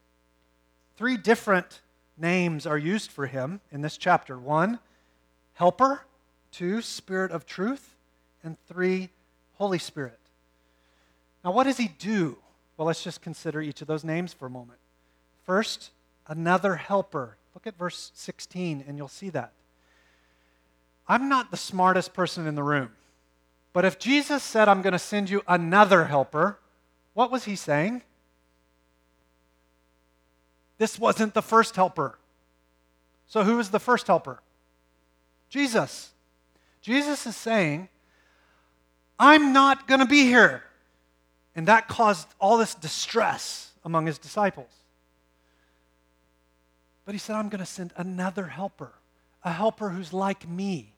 Three 0.96 1.18
different 1.18 1.83
names 2.16 2.64
are 2.64 2.78
used 2.78 3.11
for 3.11 3.26
him 3.26 3.61
in 3.70 3.83
this 3.83 3.98
chapter 3.98 4.38
one, 4.38 4.78
Helper, 5.52 6.07
two, 6.50 6.80
Spirit 6.80 7.33
of 7.33 7.44
truth, 7.44 7.96
and 8.42 8.57
three, 8.66 9.11
Holy 9.59 9.78
Spirit. 9.78 10.18
Now, 11.44 11.52
what 11.52 11.64
does 11.64 11.76
he 11.76 11.88
do? 11.88 12.38
Well, 12.78 12.87
let's 12.87 13.04
just 13.04 13.20
consider 13.20 13.61
each 13.61 13.83
of 13.83 13.88
those 13.88 14.04
names 14.04 14.33
for 14.33 14.46
a 14.46 14.50
moment. 14.50 14.78
First, 15.44 15.90
another 16.26 16.76
helper. 16.76 17.37
Look 17.54 17.66
at 17.66 17.76
verse 17.76 18.11
16, 18.14 18.85
and 18.88 18.96
you'll 18.96 19.07
see 19.07 19.28
that. 19.28 19.52
I'm 21.07 21.28
not 21.28 21.50
the 21.50 21.59
smartest 21.59 22.14
person 22.14 22.46
in 22.46 22.54
the 22.54 22.62
room, 22.62 22.92
but 23.74 23.85
if 23.85 23.98
Jesus 23.98 24.42
said, 24.42 24.66
I'm 24.66 24.80
going 24.80 24.94
to 24.94 24.98
send 24.98 25.28
you 25.28 25.42
another 25.46 26.07
helper, 26.07 26.59
what 27.14 27.31
was 27.31 27.44
he 27.44 27.57
saying? 27.57 28.03
This 30.79 30.98
wasn't 30.98 31.35
the 31.35 31.42
first 31.42 31.77
helper. 31.77 32.18
So, 33.27 33.44
who 33.44 33.57
was 33.57 33.70
the 33.70 33.81
first 33.81 34.07
helper? 34.07 34.40
Jesus. 35.48 36.11
Jesus 36.83 37.27
is 37.27 37.37
saying, 37.37 37.88
I'm 39.18 39.53
not 39.53 39.88
going 39.88 40.00
to 40.00 40.07
be 40.07 40.24
here. 40.24 40.62
And 41.57 41.68
that 41.68 41.88
caused 41.88 42.29
all 42.40 42.59
this 42.59 42.74
distress 42.74 43.70
among 43.85 44.07
his 44.07 44.18
disciples. 44.18 44.70
But 47.05 47.12
he 47.14 47.18
said, 47.18 47.37
I'm 47.37 47.48
going 47.48 47.61
to 47.61 47.66
send 47.66 47.92
another 47.96 48.46
helper, 48.46 48.92
a 49.44 49.53
helper 49.53 49.90
who's 49.90 50.12
like 50.12 50.48
me, 50.48 50.92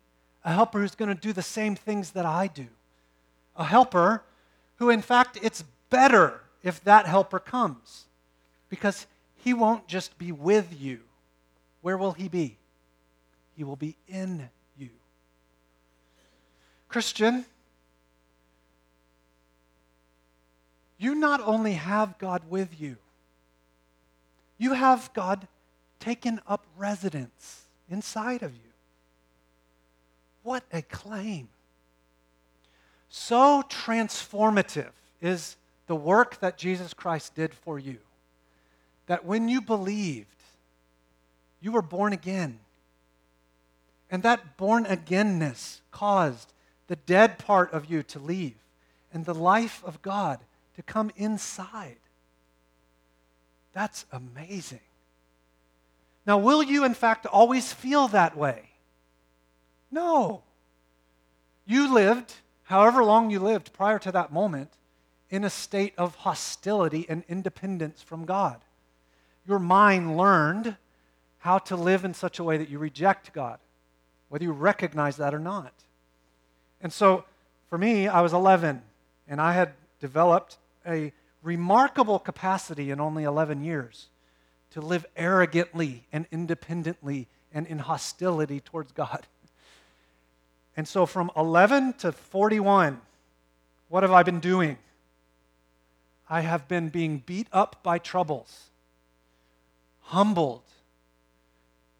a 0.44 0.52
helper 0.52 0.80
who's 0.80 0.94
going 0.94 1.14
to 1.14 1.20
do 1.20 1.32
the 1.32 1.42
same 1.42 1.76
things 1.76 2.12
that 2.12 2.24
I 2.24 2.46
do, 2.46 2.66
a 3.56 3.64
helper 3.64 4.22
who, 4.76 4.90
in 4.90 5.02
fact, 5.02 5.38
it's 5.42 5.64
better 5.90 6.40
if 6.62 6.82
that 6.84 7.06
helper 7.06 7.38
comes 7.38 8.06
because 8.68 9.06
he 9.36 9.54
won't 9.54 9.86
just 9.86 10.18
be 10.18 10.32
with 10.32 10.74
you. 10.78 11.00
Where 11.82 11.96
will 11.96 12.12
he 12.12 12.28
be? 12.28 12.56
He 13.56 13.64
will 13.64 13.76
be 13.76 13.96
in 14.08 14.50
you. 14.76 14.90
Christian, 16.88 17.46
you 20.98 21.14
not 21.14 21.40
only 21.40 21.74
have 21.74 22.18
God 22.18 22.42
with 22.48 22.80
you, 22.80 22.96
you 24.58 24.72
have 24.72 25.12
God 25.14 25.46
taken 26.00 26.40
up 26.46 26.66
residence 26.76 27.66
inside 27.90 28.42
of 28.42 28.52
you. 28.52 28.60
What 30.42 30.64
a 30.72 30.82
claim! 30.82 31.48
So 33.08 33.62
transformative 33.68 34.90
is 35.20 35.56
the 35.86 35.96
work 35.96 36.40
that 36.40 36.58
Jesus 36.58 36.94
Christ 36.94 37.34
did 37.34 37.54
for 37.54 37.78
you 37.78 37.98
that 39.06 39.24
when 39.24 39.48
you 39.48 39.60
believed, 39.60 40.26
you 41.60 41.72
were 41.72 41.82
born 41.82 42.12
again. 42.12 42.58
And 44.10 44.22
that 44.22 44.56
born 44.56 44.84
againness 44.84 45.80
caused 45.90 46.52
the 46.86 46.96
dead 46.96 47.38
part 47.38 47.72
of 47.72 47.86
you 47.86 48.02
to 48.04 48.18
leave 48.18 48.54
and 49.12 49.24
the 49.24 49.34
life 49.34 49.82
of 49.84 50.02
God 50.02 50.40
to 50.76 50.82
come 50.82 51.10
inside. 51.16 51.96
That's 53.72 54.04
amazing. 54.12 54.80
Now, 56.26 56.38
will 56.38 56.62
you, 56.62 56.84
in 56.84 56.94
fact, 56.94 57.26
always 57.26 57.72
feel 57.72 58.08
that 58.08 58.36
way? 58.36 58.70
No. 59.90 60.42
You 61.66 61.92
lived, 61.92 62.32
however 62.64 63.04
long 63.04 63.30
you 63.30 63.38
lived 63.38 63.72
prior 63.72 63.98
to 64.00 64.12
that 64.12 64.32
moment, 64.32 64.70
in 65.30 65.44
a 65.44 65.50
state 65.50 65.94
of 65.98 66.14
hostility 66.16 67.06
and 67.08 67.24
independence 67.28 68.02
from 68.02 68.24
God. 68.24 68.60
Your 69.46 69.58
mind 69.58 70.16
learned 70.16 70.76
how 71.38 71.58
to 71.58 71.76
live 71.76 72.04
in 72.04 72.14
such 72.14 72.38
a 72.38 72.44
way 72.44 72.56
that 72.56 72.68
you 72.68 72.78
reject 72.78 73.32
God, 73.32 73.58
whether 74.28 74.44
you 74.44 74.52
recognize 74.52 75.16
that 75.16 75.34
or 75.34 75.38
not. 75.38 75.72
And 76.80 76.92
so, 76.92 77.24
for 77.68 77.78
me, 77.78 78.08
I 78.08 78.20
was 78.20 78.32
11, 78.32 78.82
and 79.28 79.40
I 79.40 79.52
had 79.52 79.72
developed 80.00 80.58
a 80.86 81.12
remarkable 81.42 82.18
capacity 82.18 82.90
in 82.90 83.00
only 83.00 83.24
11 83.24 83.62
years 83.62 84.08
to 84.70 84.80
live 84.80 85.06
arrogantly 85.16 86.04
and 86.12 86.26
independently 86.30 87.28
and 87.52 87.66
in 87.66 87.78
hostility 87.78 88.60
towards 88.60 88.92
God. 88.92 89.26
And 90.76 90.86
so, 90.86 91.06
from 91.06 91.30
11 91.36 91.94
to 91.98 92.12
41, 92.12 93.00
what 93.88 94.02
have 94.02 94.12
I 94.12 94.22
been 94.22 94.40
doing? 94.40 94.76
I 96.28 96.40
have 96.40 96.66
been 96.66 96.88
being 96.88 97.22
beat 97.24 97.46
up 97.52 97.82
by 97.82 97.98
troubles, 97.98 98.70
humbled, 100.00 100.64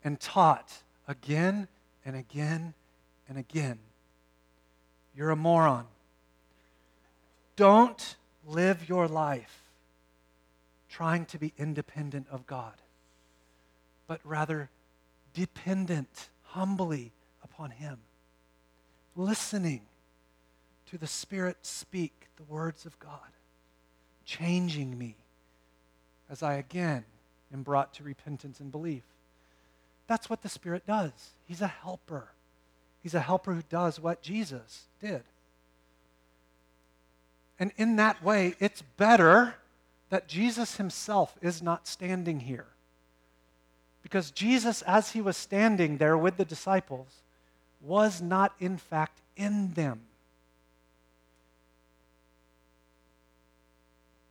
and 0.02 0.18
taught 0.18 0.82
again 1.06 1.68
and 2.04 2.16
again 2.16 2.74
and 3.28 3.38
again. 3.38 3.78
You're 5.16 5.30
a 5.30 5.36
moron. 5.36 5.86
Don't 7.54 8.16
live 8.44 8.88
your 8.88 9.06
life 9.06 9.62
trying 10.88 11.24
to 11.26 11.38
be 11.38 11.52
independent 11.56 12.26
of 12.30 12.46
God, 12.46 12.74
but 14.06 14.20
rather 14.24 14.70
dependent 15.34 16.28
humbly 16.42 17.12
upon 17.44 17.70
Him, 17.70 17.98
listening 19.14 19.82
to 20.90 20.98
the 20.98 21.06
Spirit 21.06 21.58
speak 21.62 22.28
the 22.36 22.44
words 22.44 22.86
of 22.86 22.98
God 22.98 23.35
changing 24.26 24.98
me 24.98 25.16
as 26.28 26.42
I 26.42 26.54
again 26.54 27.04
am 27.52 27.62
brought 27.62 27.94
to 27.94 28.02
repentance 28.02 28.60
and 28.60 28.70
belief. 28.70 29.04
That's 30.06 30.28
what 30.28 30.42
the 30.42 30.48
Spirit 30.48 30.86
does. 30.86 31.12
He's 31.46 31.62
a 31.62 31.66
helper. 31.66 32.28
He's 33.02 33.14
a 33.14 33.20
helper 33.20 33.54
who 33.54 33.62
does 33.70 33.98
what 33.98 34.20
Jesus 34.20 34.84
did. 35.00 35.22
And 37.58 37.72
in 37.76 37.96
that 37.96 38.22
way, 38.22 38.54
it's 38.60 38.82
better 38.82 39.54
that 40.10 40.28
Jesus 40.28 40.76
himself 40.76 41.36
is 41.40 41.62
not 41.62 41.86
standing 41.86 42.40
here. 42.40 42.66
Because 44.02 44.30
Jesus, 44.30 44.82
as 44.82 45.12
he 45.12 45.20
was 45.20 45.36
standing 45.36 45.96
there 45.96 46.18
with 46.18 46.36
the 46.36 46.44
disciples, 46.44 47.08
was 47.80 48.20
not 48.20 48.54
in 48.60 48.76
fact 48.76 49.20
in 49.36 49.72
them. 49.74 50.02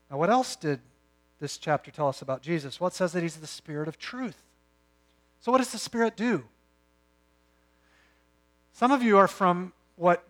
Now, 0.09 0.17
what 0.17 0.29
else 0.29 0.55
did 0.55 0.79
this 1.39 1.57
chapter 1.57 1.91
tell 1.91 2.07
us 2.07 2.21
about 2.21 2.41
Jesus? 2.41 2.79
Well, 2.79 2.87
it 2.87 2.93
says 2.93 3.13
that 3.13 3.23
he's 3.23 3.37
the 3.37 3.47
Spirit 3.47 3.87
of 3.87 3.97
truth. 3.97 4.41
So, 5.41 5.51
what 5.51 5.59
does 5.59 5.71
the 5.71 5.77
Spirit 5.77 6.15
do? 6.15 6.43
Some 8.73 8.91
of 8.91 9.01
you 9.01 9.17
are 9.17 9.27
from 9.27 9.73
what 9.95 10.23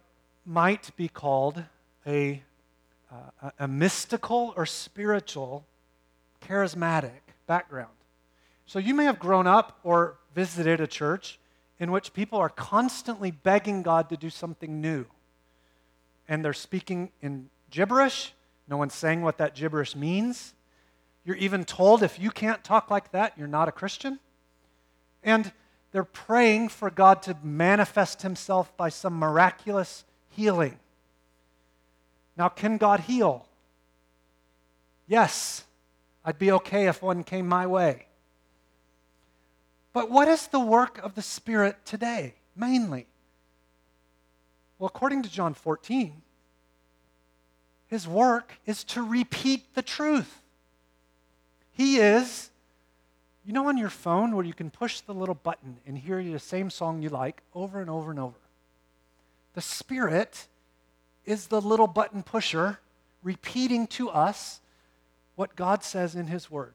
might 0.46 0.96
be 0.96 1.08
called 1.08 1.64
a, 2.06 2.44
uh, 3.12 3.52
a 3.60 3.68
mystical 3.68 4.54
or 4.56 4.66
spiritual, 4.66 5.66
charismatic 6.48 7.22
background. 7.48 7.90
So, 8.66 8.80
you 8.80 8.94
may 8.94 9.06
have 9.06 9.20
grown 9.20 9.48
up 9.48 9.80
or 9.84 10.18
visited 10.34 10.80
a 10.80 10.88
church 10.88 11.40
in 11.80 11.92
which 11.92 12.14
people 12.14 12.40
are 12.40 12.50
constantly 12.50 13.32
begging 13.32 13.82
God 13.82 14.10
to 14.10 14.18
do 14.18 14.30
something 14.30 14.80
new. 14.80 15.06
And 16.28 16.44
they're 16.44 16.54
speaking 16.54 17.12
in 17.22 17.50
gibberish 17.70 18.34
no 18.68 18.78
one's 18.78 18.94
saying 18.94 19.22
what 19.22 19.38
that 19.38 19.56
gibberish 19.56 19.96
means. 19.96 20.54
You're 21.24 21.36
even 21.36 21.66
told 21.66 22.04
if 22.04 22.20
you 22.20 22.32
can't 22.32 22.64
talk 22.64 22.90
like 22.92 23.12
that, 23.12 23.34
you're 23.38 23.48
not 23.48 23.68
a 23.68 23.72
Christian. 23.72 24.20
And 25.24 25.52
they're 25.92 26.04
praying 26.04 26.70
for 26.70 26.90
God 26.90 27.22
to 27.24 27.38
manifest 27.42 28.22
himself 28.22 28.76
by 28.78 28.90
some 28.90 29.14
miraculous 29.18 30.04
healing. 30.30 30.80
Now, 32.38 32.50
can 32.50 32.78
God 32.78 33.02
heal? 33.02 33.48
Yes, 35.08 35.64
I'd 36.24 36.40
be 36.40 36.52
okay 36.52 36.88
if 36.88 37.02
one 37.02 37.24
came 37.24 37.48
my 37.48 37.66
way. 37.66 38.08
But 39.94 40.12
what 40.12 40.28
is 40.28 40.48
the 40.48 40.60
work 40.60 40.98
of 40.98 41.16
the 41.16 41.22
Spirit 41.22 41.86
today, 41.86 42.36
mainly? 42.56 43.08
Well, 44.78 44.88
according 44.88 45.24
to 45.24 45.32
John 45.32 45.54
14, 45.54 46.22
his 47.96 48.10
work 48.10 48.60
is 48.66 48.84
to 48.84 49.02
repeat 49.02 49.74
the 49.74 49.82
truth. 49.82 50.42
He 51.72 51.96
is, 51.96 52.50
you 53.46 53.54
know, 53.54 53.70
on 53.70 53.78
your 53.78 53.90
phone 53.90 54.36
where 54.36 54.44
you 54.44 54.54
can 54.54 54.70
push 54.70 55.00
the 55.00 55.14
little 55.14 55.36
button 55.36 55.78
and 55.88 55.98
hear 55.98 56.22
the 56.22 56.38
same 56.38 56.70
song 56.70 57.02
you 57.02 57.08
like 57.08 57.42
over 57.54 57.80
and 57.80 57.90
over 57.90 58.12
and 58.12 58.20
over. 58.20 58.36
The 59.54 59.62
Spirit 59.62 60.48
is 61.24 61.48
the 61.48 61.62
little 61.62 61.88
button 61.88 62.22
pusher 62.22 62.80
repeating 63.24 63.88
to 63.88 64.10
us 64.10 64.60
what 65.38 65.56
God 65.56 65.82
says 65.82 66.16
in 66.16 66.28
His 66.28 66.52
Word 66.52 66.74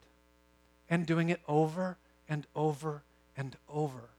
and 0.89 1.05
doing 1.05 1.29
it 1.29 1.41
over 1.47 1.97
and 2.27 2.47
over 2.55 3.03
and 3.37 3.55
over. 3.69 4.09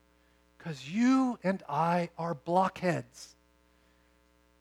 Because 0.56 0.88
you 0.88 1.40
and 1.42 1.64
I 1.68 2.10
are 2.16 2.34
blockheads. 2.34 3.34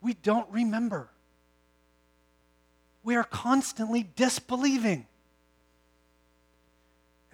We 0.01 0.15
don't 0.15 0.49
remember. 0.49 1.09
We 3.03 3.15
are 3.15 3.23
constantly 3.23 4.09
disbelieving. 4.15 5.07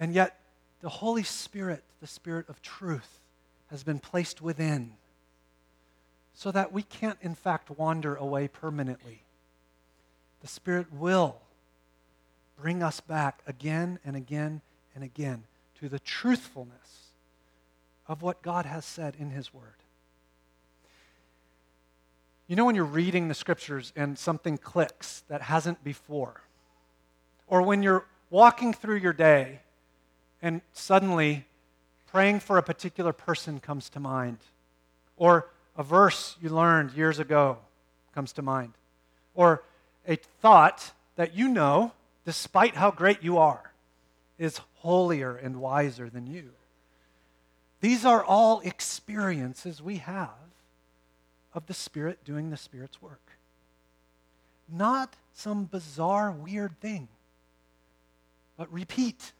And 0.00 0.14
yet, 0.14 0.38
the 0.80 0.88
Holy 0.88 1.22
Spirit, 1.22 1.82
the 2.00 2.06
Spirit 2.06 2.48
of 2.48 2.62
truth, 2.62 3.18
has 3.70 3.82
been 3.82 3.98
placed 3.98 4.40
within 4.40 4.92
so 6.34 6.52
that 6.52 6.72
we 6.72 6.82
can't, 6.82 7.18
in 7.20 7.34
fact, 7.34 7.68
wander 7.70 8.14
away 8.14 8.46
permanently. 8.46 9.22
The 10.40 10.46
Spirit 10.46 10.92
will 10.92 11.40
bring 12.56 12.82
us 12.82 13.00
back 13.00 13.40
again 13.46 13.98
and 14.04 14.14
again 14.14 14.60
and 14.94 15.02
again 15.02 15.44
to 15.80 15.88
the 15.88 15.98
truthfulness 15.98 17.10
of 18.06 18.22
what 18.22 18.40
God 18.42 18.66
has 18.66 18.84
said 18.84 19.16
in 19.18 19.30
His 19.30 19.52
Word. 19.52 19.64
You 22.48 22.56
know, 22.56 22.64
when 22.64 22.74
you're 22.74 22.84
reading 22.84 23.28
the 23.28 23.34
scriptures 23.34 23.92
and 23.94 24.18
something 24.18 24.56
clicks 24.56 25.22
that 25.28 25.42
hasn't 25.42 25.84
before, 25.84 26.40
or 27.46 27.60
when 27.60 27.82
you're 27.82 28.06
walking 28.30 28.72
through 28.72 28.96
your 28.96 29.12
day 29.12 29.60
and 30.40 30.62
suddenly 30.72 31.44
praying 32.06 32.40
for 32.40 32.56
a 32.56 32.62
particular 32.62 33.12
person 33.12 33.60
comes 33.60 33.90
to 33.90 34.00
mind, 34.00 34.38
or 35.18 35.50
a 35.76 35.82
verse 35.82 36.36
you 36.40 36.48
learned 36.48 36.92
years 36.92 37.18
ago 37.18 37.58
comes 38.14 38.32
to 38.32 38.40
mind, 38.40 38.72
or 39.34 39.62
a 40.06 40.16
thought 40.40 40.92
that 41.16 41.34
you 41.34 41.48
know, 41.48 41.92
despite 42.24 42.76
how 42.76 42.90
great 42.90 43.22
you 43.22 43.36
are, 43.36 43.72
is 44.38 44.58
holier 44.76 45.36
and 45.36 45.60
wiser 45.60 46.08
than 46.08 46.26
you. 46.26 46.52
These 47.82 48.06
are 48.06 48.24
all 48.24 48.60
experiences 48.60 49.82
we 49.82 49.98
have 49.98 50.47
of 51.54 51.66
the 51.66 51.74
Spirit 51.74 52.24
doing 52.24 52.50
the 52.50 52.56
Spirit's 52.56 53.00
work. 53.00 53.32
Not 54.68 55.14
some 55.34 55.64
bizarre, 55.64 56.30
weird 56.30 56.78
thing, 56.80 57.08
but 58.56 58.72
repeat. 58.72 59.32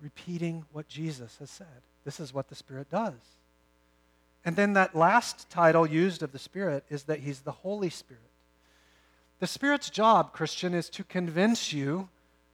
Repeating 0.00 0.64
what 0.72 0.88
Jesus 0.88 1.36
has 1.38 1.50
said. 1.50 1.66
This 2.04 2.20
is 2.20 2.34
what 2.34 2.48
the 2.48 2.54
Spirit 2.54 2.90
does. 2.90 3.14
And 4.44 4.56
then 4.56 4.74
that 4.74 4.94
last 4.94 5.48
title 5.48 5.86
used 5.86 6.22
of 6.22 6.32
the 6.32 6.38
Spirit 6.38 6.84
is 6.90 7.04
that 7.04 7.20
He's 7.20 7.40
the 7.40 7.52
Holy 7.52 7.88
Spirit. 7.88 8.22
The 9.40 9.46
Spirit's 9.46 9.88
job, 9.88 10.32
Christian, 10.32 10.74
is 10.74 10.90
to 10.90 11.04
convince 11.04 11.72
you 11.72 12.08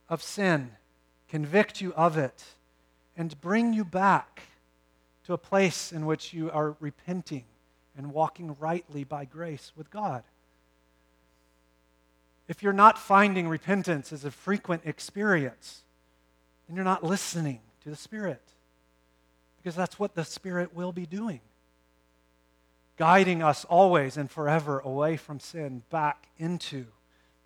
of 0.08 0.22
sin, 0.22 0.70
convict 1.28 1.80
you 1.80 1.92
of 1.94 2.16
it, 2.16 2.44
and 3.16 3.40
bring 3.40 3.72
you 3.72 3.84
back 3.84 4.42
to 5.24 5.32
a 5.32 5.38
place 5.38 5.92
in 5.92 6.06
which 6.06 6.32
you 6.32 6.50
are 6.50 6.76
repenting 6.80 7.44
and 7.96 8.12
walking 8.12 8.56
rightly 8.58 9.04
by 9.04 9.24
grace 9.24 9.72
with 9.76 9.90
God. 9.90 10.22
If 12.48 12.62
you're 12.62 12.72
not 12.72 12.98
finding 12.98 13.48
repentance 13.48 14.12
as 14.12 14.24
a 14.24 14.30
frequent 14.30 14.82
experience, 14.84 15.82
then 16.66 16.76
you're 16.76 16.84
not 16.84 17.04
listening 17.04 17.60
to 17.84 17.90
the 17.90 17.96
Spirit. 17.96 18.42
Because 19.58 19.76
that's 19.76 19.98
what 19.98 20.14
the 20.14 20.24
Spirit 20.24 20.74
will 20.74 20.92
be 20.92 21.06
doing 21.06 21.40
guiding 23.00 23.42
us 23.42 23.64
always 23.64 24.18
and 24.18 24.30
forever 24.30 24.78
away 24.80 25.16
from 25.16 25.40
sin 25.40 25.82
back 25.88 26.28
into 26.36 26.84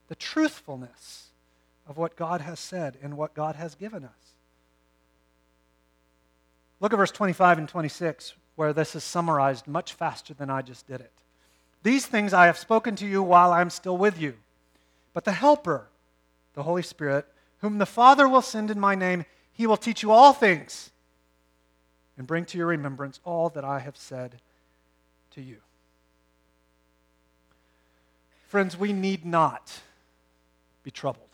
the 0.09 0.15
truthfulness 0.17 1.29
of 1.87 1.97
what 1.97 2.17
God 2.17 2.41
has 2.41 2.59
said 2.59 2.99
and 3.01 3.17
what 3.17 3.35
God 3.35 3.55
has 3.55 3.77
given 3.77 4.05
us. 4.05 4.11
Look 6.81 6.93
at 6.93 6.97
verse 6.97 7.13
25 7.13 7.59
and 7.59 7.69
26 7.69 8.35
where 8.57 8.73
this 8.73 8.95
is 8.95 9.05
summarized 9.05 9.67
much 9.67 9.93
faster 9.93 10.35
than 10.35 10.51
I 10.51 10.63
just 10.63 10.87
did 10.87 11.01
it. 11.01 11.13
These 11.83 12.07
things 12.07 12.33
I 12.33 12.47
have 12.47 12.59
spoken 12.59 12.97
to 12.97 13.07
you 13.07 13.23
while 13.23 13.53
I'm 13.53 13.71
still 13.71 13.97
with 13.97 14.21
you. 14.21 14.35
But 15.13 15.25
the 15.25 15.33
Helper, 15.33 15.89
the 16.55 16.63
Holy 16.63 16.83
Spirit, 16.83 17.27
whom 17.59 17.79
the 17.79 17.87
Father 17.87 18.29
will 18.29 18.43
send 18.43 18.71
in 18.71 18.81
my 18.81 18.95
name, 18.95 19.25
he 19.53 19.67
will 19.67 19.77
teach 19.77 20.03
you 20.03 20.11
all 20.11 20.33
things 20.33 20.91
and 22.17 22.27
bring 22.27 22.45
to 22.47 22.59
your 22.59 22.67
remembrance 22.69 23.21
all 23.25 23.49
that 23.51 23.65
I 23.65 23.81
have 23.81 23.97
said 23.97 24.41
to 25.33 25.43
you. 25.43 25.57
Friends, 28.49 28.77
we 28.77 28.93
need 28.93 29.25
not 29.25 29.81
be 30.85 30.91
troubled. 30.91 31.25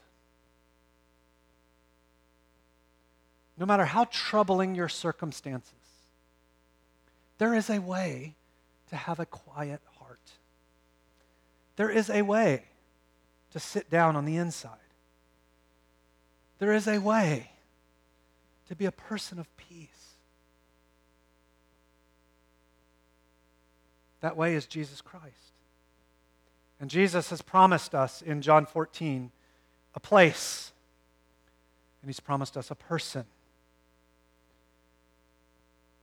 No 3.58 3.66
matter 3.66 3.84
how 3.84 4.06
troubling 4.10 4.74
your 4.74 4.88
circumstances, 4.88 5.74
there 7.40 7.54
is 7.54 7.70
a 7.70 7.78
way 7.78 8.34
to 8.90 8.96
have 8.96 9.18
a 9.18 9.24
quiet 9.24 9.80
heart. 9.98 10.32
There 11.76 11.88
is 11.88 12.10
a 12.10 12.20
way 12.20 12.64
to 13.52 13.58
sit 13.58 13.88
down 13.88 14.14
on 14.14 14.26
the 14.26 14.36
inside. 14.36 14.76
There 16.58 16.74
is 16.74 16.86
a 16.86 16.98
way 16.98 17.52
to 18.68 18.76
be 18.76 18.84
a 18.84 18.92
person 18.92 19.38
of 19.38 19.48
peace. 19.56 20.16
That 24.20 24.36
way 24.36 24.54
is 24.54 24.66
Jesus 24.66 25.00
Christ. 25.00 25.54
And 26.78 26.90
Jesus 26.90 27.30
has 27.30 27.40
promised 27.40 27.94
us 27.94 28.20
in 28.20 28.42
John 28.42 28.66
14 28.66 29.30
a 29.94 30.00
place, 30.00 30.72
and 32.02 32.10
He's 32.10 32.20
promised 32.20 32.58
us 32.58 32.70
a 32.70 32.74
person. 32.74 33.24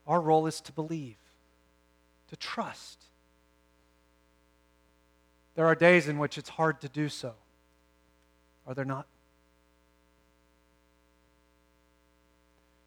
Our 0.08 0.20
role 0.20 0.48
is 0.48 0.60
to 0.62 0.72
believe 0.72 1.18
to 2.30 2.36
trust. 2.36 3.00
There 5.56 5.66
are 5.66 5.76
days 5.76 6.08
in 6.08 6.20
which 6.20 6.38
it's 6.38 6.50
hard 6.50 6.82
to 6.82 6.90
do 6.90 7.10
so. 7.10 7.34
Are 8.68 8.74
there 8.74 8.86
not? 8.86 9.08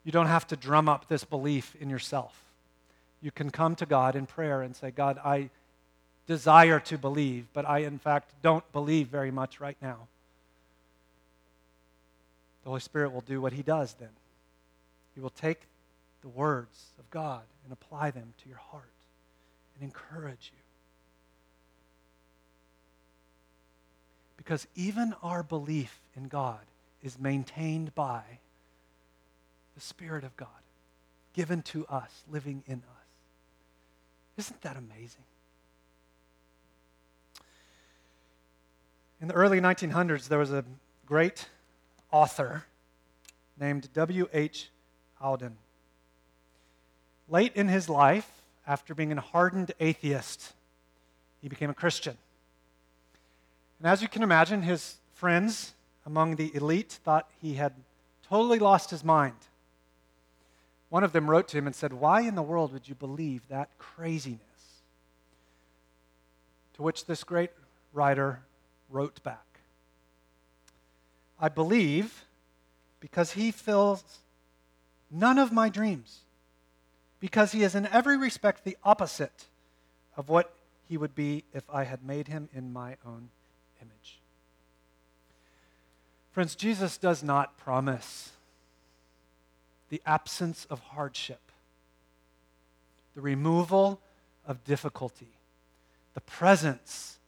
You 0.05 0.13
don't 0.13 0.27
have 0.27 0.47
to 0.49 0.57
drum 0.57 0.89
up 0.89 1.09
this 1.09 1.25
belief 1.25 1.77
in 1.81 1.91
yourself. 1.91 2.45
You 3.21 3.31
can 3.31 3.51
come 3.51 3.75
to 3.77 3.87
God 3.87 4.17
in 4.17 4.27
prayer 4.27 4.63
and 4.63 4.75
say, 4.75 4.91
God, 4.91 5.19
I 5.25 5.51
desire 6.27 6.81
to 6.81 6.97
believe, 6.97 7.47
but 7.53 7.69
I, 7.69 7.81
in 7.81 7.99
fact, 7.99 8.31
don't 8.41 8.71
believe 8.73 9.09
very 9.09 9.31
much 9.31 9.61
right 9.61 9.77
now. 9.83 10.07
The 12.63 12.71
Holy 12.71 12.81
Spirit 12.81 13.13
will 13.13 13.21
do 13.23 13.41
what 13.41 13.53
He 13.53 13.63
does 13.63 13.95
then. 13.95 14.11
He 15.15 15.21
will 15.21 15.31
take 15.31 15.63
the 16.23 16.29
words 16.29 16.87
of 16.99 17.11
God 17.11 17.43
and 17.65 17.73
apply 17.73 18.11
them 18.11 18.33
to 18.43 18.49
your 18.49 18.59
heart 18.59 18.85
and 19.81 19.89
encourage 19.89 20.53
you. 20.53 20.63
Because 24.37 24.67
even 24.75 25.15
our 25.23 25.43
belief 25.43 26.01
in 26.17 26.29
God 26.29 26.61
is 27.03 27.19
maintained 27.19 27.95
by 27.95 28.23
the 29.75 29.81
Spirit 29.81 30.25
of 30.25 30.37
God 30.37 30.49
given 31.35 31.63
to 31.63 31.87
us, 31.87 32.25
living 32.31 32.63
in 32.67 32.79
us. 32.79 33.07
Isn't 34.37 34.61
that 34.63 34.77
amazing? 34.77 35.25
In 39.21 39.29
the 39.29 39.35
early 39.35 39.61
1900s, 39.61 40.29
there 40.29 40.39
was 40.39 40.53
a 40.53 40.65
great 41.07 41.47
author 42.11 42.65
named 43.59 43.91
W.H. 43.93 44.71
Auden. 45.23 45.53
Late 47.29 47.55
in 47.55 47.69
his 47.69 47.89
life, 47.89 48.40
after 48.71 48.95
being 48.95 49.11
a 49.11 49.21
hardened 49.21 49.73
atheist, 49.81 50.53
he 51.43 51.49
became 51.49 51.71
a 51.71 51.75
Christian. 51.75 52.17
And 53.81 53.89
as 53.89 54.01
you 54.01 54.07
can 54.07 54.23
imagine, 54.23 54.63
his 54.63 54.99
friends 55.13 55.73
among 56.07 56.37
the 56.37 56.55
elite 56.55 57.01
thought 57.03 57.29
he 57.43 57.55
had 57.55 57.73
totally 58.29 58.61
lost 58.61 58.91
his 58.91 59.03
mind. 59.03 59.35
One 60.89 61.03
of 61.03 61.11
them 61.11 61.29
wrote 61.29 61.49
to 61.49 61.59
him 61.59 61.67
and 61.67 61.75
said, 61.75 61.93
Why 61.93 62.21
in 62.21 62.37
the 62.37 62.43
world 62.43 62.73
would 62.73 62.89
you 62.89 62.95
believe 62.95 63.43
that 63.49 63.77
craziness? 63.77 64.39
To 66.75 66.83
which 66.83 67.07
this 67.07 67.25
great 67.25 67.51
writer 67.93 68.41
wrote 68.89 69.21
back 69.25 69.47
I 71.41 71.49
believe 71.49 72.25
because 73.01 73.33
he 73.33 73.51
fills 73.51 74.05
none 75.11 75.39
of 75.39 75.51
my 75.51 75.71
dreams, 75.71 76.21
because 77.21 77.53
he 77.53 77.63
is 77.63 77.75
in 77.75 77.87
every 77.87 78.17
respect 78.17 78.65
the 78.65 78.77
opposite 78.83 79.47
of 80.17 80.29
what 80.29 80.53
he 80.89 80.97
would 80.97 81.15
be 81.15 81.45
if 81.55 81.63
I 81.71 81.85
had 81.85 82.03
made 82.03 82.29
him 82.29 82.49
in 82.53 82.73
my 82.73 82.97
own 83.07 83.29
image. 83.81 84.19
Friends, 86.33 86.57
Jesus 86.57 86.97
does 86.97 87.23
not 87.23 87.57
promise 87.59 88.33
the 89.91 90.01
absence 90.07 90.67
of 90.71 90.81
hardship, 90.81 91.41
the 93.15 93.21
removal 93.21 94.01
of 94.47 94.65
difficulty, 94.65 95.35
the 96.15 96.21
presence 96.21 97.19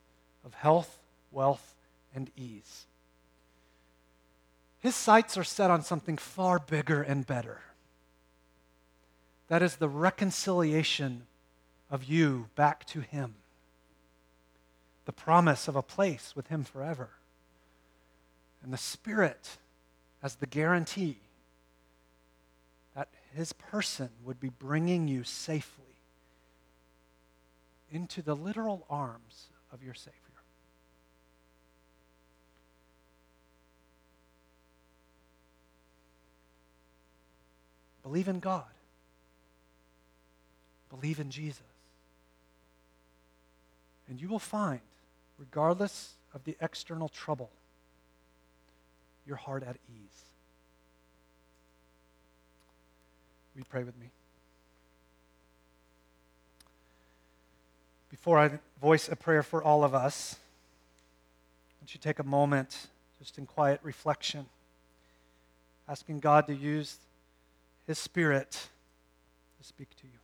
of 0.45 0.55
health, 0.55 0.99
wealth, 1.31 1.75
and 2.15 2.31
ease. 2.37 2.87
His 4.81 4.95
sights 4.95 5.37
are 5.37 5.45
set 5.45 5.71
on 5.71 5.83
something 5.83 6.17
far 6.17 6.59
bigger 6.59 7.03
and 7.03 7.27
better. 7.27 7.61
That 9.53 9.61
is 9.61 9.77
the 9.77 9.87
reconciliation 9.87 11.27
of 11.91 12.05
you 12.05 12.49
back 12.55 12.87
to 12.87 13.03
Him, 13.03 13.35
the 15.05 15.13
promise 15.13 15.69
of 15.69 15.77
a 15.77 15.83
place 15.83 16.33
with 16.35 16.47
Him 16.47 16.65
forever, 16.65 17.11
and 18.63 18.73
the 18.73 18.79
Spirit 18.79 19.59
as 20.23 20.37
the 20.37 20.47
guarantee 20.47 21.19
that 22.97 23.11
His 23.35 23.53
person 23.53 24.09
would 24.25 24.41
be 24.41 24.49
bringing 24.49 25.07
you 25.07 25.23
safely 25.23 25.97
into 27.91 28.23
the 28.23 28.35
literal 28.35 28.87
arms 28.89 29.49
of 29.71 29.83
your 29.83 29.93
Savior. 29.93 30.17
Believe 38.03 38.29
in 38.29 38.41
God. 38.41 38.72
Believe 40.93 41.19
in 41.21 41.31
Jesus. 41.31 41.63
And 44.09 44.21
you 44.21 44.29
will 44.29 44.39
find, 44.39 44.81
regardless 45.39 46.15
of 46.35 46.45
the 46.45 46.57
external 46.61 47.09
trouble, 47.09 47.51
your 49.27 49.37
heart 49.37 49.63
at 49.63 49.77
ease. 49.89 50.23
You 53.57 53.65
pray 53.69 53.85
with 53.85 53.99
me? 53.99 54.11
Before 58.11 58.39
I 58.39 58.59
voice 58.81 59.09
a 59.09 59.17
prayer 59.17 59.43
for 59.43 59.63
all 59.63 59.85
of 59.85 59.95
us, 59.95 60.37
why 60.37 61.75
don't 61.81 61.95
you 61.95 62.01
take 62.01 62.19
a 62.19 62.25
moment 62.25 62.89
just 63.19 63.39
in 63.39 63.47
quiet 63.47 63.81
reflection, 63.83 64.47
asking 65.89 66.21
God 66.21 66.47
to 66.49 66.55
use 66.55 66.99
His 67.87 67.99
Spirit 67.99 68.51
to 68.51 69.67
speak 69.67 69.89
to 69.97 70.05
you. 70.05 70.22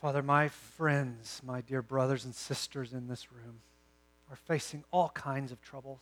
Father, 0.00 0.22
my 0.22 0.48
friends, 0.48 1.42
my 1.44 1.60
dear 1.60 1.82
brothers 1.82 2.24
and 2.24 2.34
sisters 2.34 2.94
in 2.94 3.06
this 3.06 3.30
room, 3.30 3.60
are 4.30 4.36
facing 4.36 4.82
all 4.90 5.10
kinds 5.10 5.52
of 5.52 5.60
troubles. 5.60 6.00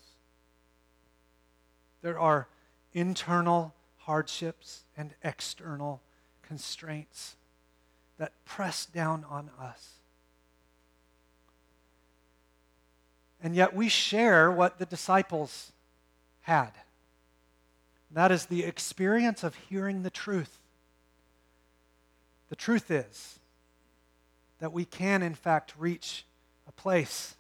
There 2.01 2.17
are 2.17 2.47
internal 2.95 3.75
hardships 3.97 4.85
and 4.97 5.15
external 5.25 6.01
constraints 6.43 7.35
that 8.19 8.33
press 8.45 8.87
down 8.87 9.25
on 9.29 9.51
us. 9.61 9.95
And 13.43 13.57
yet 13.57 13.75
we 13.75 13.89
share 13.89 14.49
what 14.49 14.79
the 14.79 14.87
disciples 14.87 15.73
had. 16.43 16.71
That 18.13 18.31
is 18.31 18.47
the 18.47 18.63
experience 18.63 19.43
of 19.43 19.57
hearing 19.69 20.05
the 20.05 20.11
truth. 20.11 20.61
The 22.49 22.57
truth 22.57 22.93
is 22.93 23.38
that 24.59 24.73
we 24.73 24.85
can, 24.85 25.23
in 25.23 25.35
fact, 25.35 25.75
reach 25.79 26.25
a 26.67 26.73
place 26.73 27.37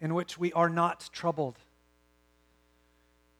in 0.00 0.14
which 0.14 0.38
we 0.38 0.52
are 0.52 0.68
not 0.68 1.08
troubled. 1.12 1.58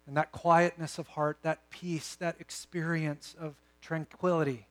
And 0.07 0.16
that 0.16 0.32
quietness 0.32 0.99
of 0.99 1.09
heart, 1.09 1.39
that 1.43 1.70
peace, 1.70 2.14
that 2.16 2.37
experience 2.39 3.35
of 3.41 3.55
tranquility, 3.80 4.66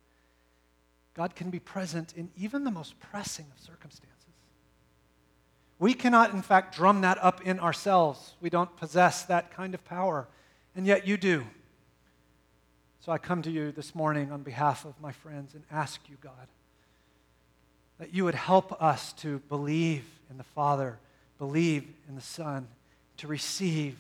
God 1.16 1.36
can 1.36 1.49
be 1.49 1.59
present 1.59 2.14
in 2.16 2.30
even 2.38 2.64
the 2.64 2.72
most 2.72 2.99
pressing 2.99 3.45
of 3.55 3.64
circumstances. 3.64 4.09
We 5.80 5.93
cannot, 5.93 6.34
in 6.34 6.41
fact, 6.41 6.76
drum 6.76 7.01
that 7.01 7.22
up 7.22 7.41
in 7.41 7.59
ourselves. 7.59 8.36
We 8.41 8.49
don't 8.49 8.76
possess 8.78 9.24
that 9.24 9.51
kind 9.51 9.74
of 9.74 9.84
power, 9.84 10.28
and 10.76 10.86
yet 10.86 11.05
you 11.07 11.18
do. 11.18 11.45
So 12.99 13.11
I 13.11 13.18
come 13.18 13.41
to 13.41 13.51
you 13.51 13.72
this 13.72 13.93
morning 13.93 14.32
on 14.32 14.43
behalf 14.43 14.86
of 14.86 14.99
my 15.01 15.11
friends 15.11 15.55
and 15.55 15.64
ask 15.70 15.99
you, 16.07 16.16
God 16.22 16.47
that 18.00 18.14
you 18.14 18.26
would 18.26 18.36
help 18.36 18.82
us 18.82 19.14
to 19.14 19.39
believe 19.50 20.04
in 20.30 20.38
the 20.38 20.44
Father, 20.44 20.98
believe 21.38 21.88
in 22.08 22.16
the 22.16 22.22
Son, 22.22 22.68
to 23.18 23.28
receive 23.28 23.98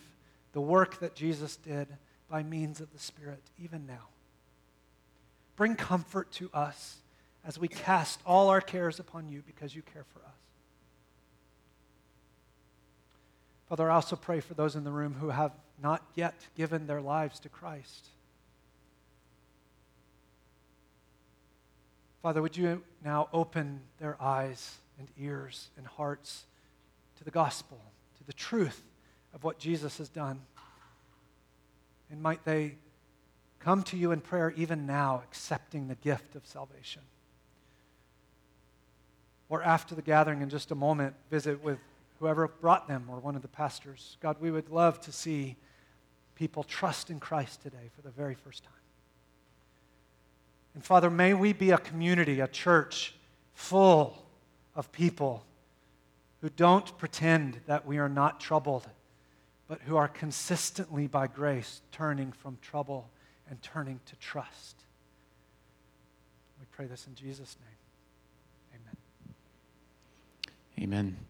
the 0.53 0.61
work 0.61 0.99
that 0.99 1.15
Jesus 1.15 1.55
did 1.55 1.87
by 2.29 2.43
means 2.43 2.81
of 2.81 2.91
the 2.91 2.99
Spirit, 2.99 3.41
even 3.63 3.85
now. 3.85 4.07
Bring 5.55 5.75
comfort 5.75 6.31
to 6.33 6.49
us 6.53 6.97
as 7.45 7.59
we 7.59 7.67
cast 7.67 8.19
all 8.25 8.49
our 8.49 8.61
cares 8.61 8.99
upon 8.99 9.29
you 9.29 9.43
because 9.45 9.75
you 9.75 9.81
care 9.81 10.05
for 10.13 10.19
us. 10.19 10.33
Father, 13.69 13.89
I 13.89 13.95
also 13.95 14.15
pray 14.15 14.39
for 14.39 14.53
those 14.53 14.75
in 14.75 14.83
the 14.83 14.91
room 14.91 15.15
who 15.19 15.29
have 15.29 15.51
not 15.81 16.03
yet 16.15 16.35
given 16.55 16.87
their 16.87 17.01
lives 17.01 17.39
to 17.41 17.49
Christ. 17.49 18.07
Father, 22.23 22.41
would 22.41 22.55
you 22.55 22.81
now 23.03 23.27
open 23.33 23.81
their 23.99 24.15
eyes 24.21 24.77
and 24.97 25.09
ears 25.19 25.67
and 25.75 25.85
hearts 25.85 26.45
to 27.17 27.25
the 27.25 27.31
gospel, 27.31 27.77
to 28.17 28.23
the 28.23 28.31
truth 28.31 28.81
of 29.33 29.43
what 29.43 29.59
Jesus 29.59 29.97
has 29.97 30.07
done? 30.07 30.39
And 32.09 32.21
might 32.21 32.45
they 32.45 32.75
come 33.59 33.83
to 33.83 33.97
you 33.97 34.13
in 34.13 34.21
prayer 34.21 34.53
even 34.55 34.85
now, 34.85 35.21
accepting 35.25 35.89
the 35.89 35.95
gift 35.95 36.37
of 36.37 36.47
salvation? 36.47 37.01
Or 39.49 39.61
after 39.61 39.93
the 39.93 40.01
gathering, 40.01 40.41
in 40.41 40.49
just 40.49 40.71
a 40.71 40.75
moment, 40.75 41.15
visit 41.29 41.61
with 41.61 41.79
whoever 42.19 42.47
brought 42.47 42.87
them 42.87 43.07
or 43.09 43.19
one 43.19 43.35
of 43.35 43.41
the 43.41 43.49
pastors. 43.49 44.15
God, 44.21 44.37
we 44.39 44.49
would 44.49 44.69
love 44.69 45.01
to 45.01 45.11
see 45.11 45.57
people 46.35 46.63
trust 46.63 47.09
in 47.09 47.19
Christ 47.19 47.61
today 47.61 47.89
for 47.93 48.01
the 48.01 48.11
very 48.11 48.33
first 48.33 48.63
time. 48.63 48.82
And 50.73 50.83
Father, 50.83 51.09
may 51.09 51.33
we 51.33 51.53
be 51.53 51.71
a 51.71 51.77
community, 51.77 52.39
a 52.39 52.47
church 52.47 53.15
full 53.53 54.25
of 54.75 54.91
people 54.91 55.45
who 56.41 56.49
don't 56.49 56.97
pretend 56.97 57.61
that 57.67 57.85
we 57.85 57.99
are 57.99 58.09
not 58.09 58.39
troubled, 58.39 58.87
but 59.67 59.81
who 59.81 59.95
are 59.95 60.07
consistently, 60.07 61.07
by 61.07 61.27
grace, 61.27 61.81
turning 61.91 62.31
from 62.31 62.57
trouble 62.61 63.09
and 63.49 63.61
turning 63.61 63.99
to 64.07 64.15
trust. 64.17 64.83
We 66.59 66.65
pray 66.71 66.85
this 66.85 67.07
in 67.07 67.15
Jesus' 67.15 67.55
name. 67.61 68.81
Amen. 70.79 71.05
Amen. 71.05 71.25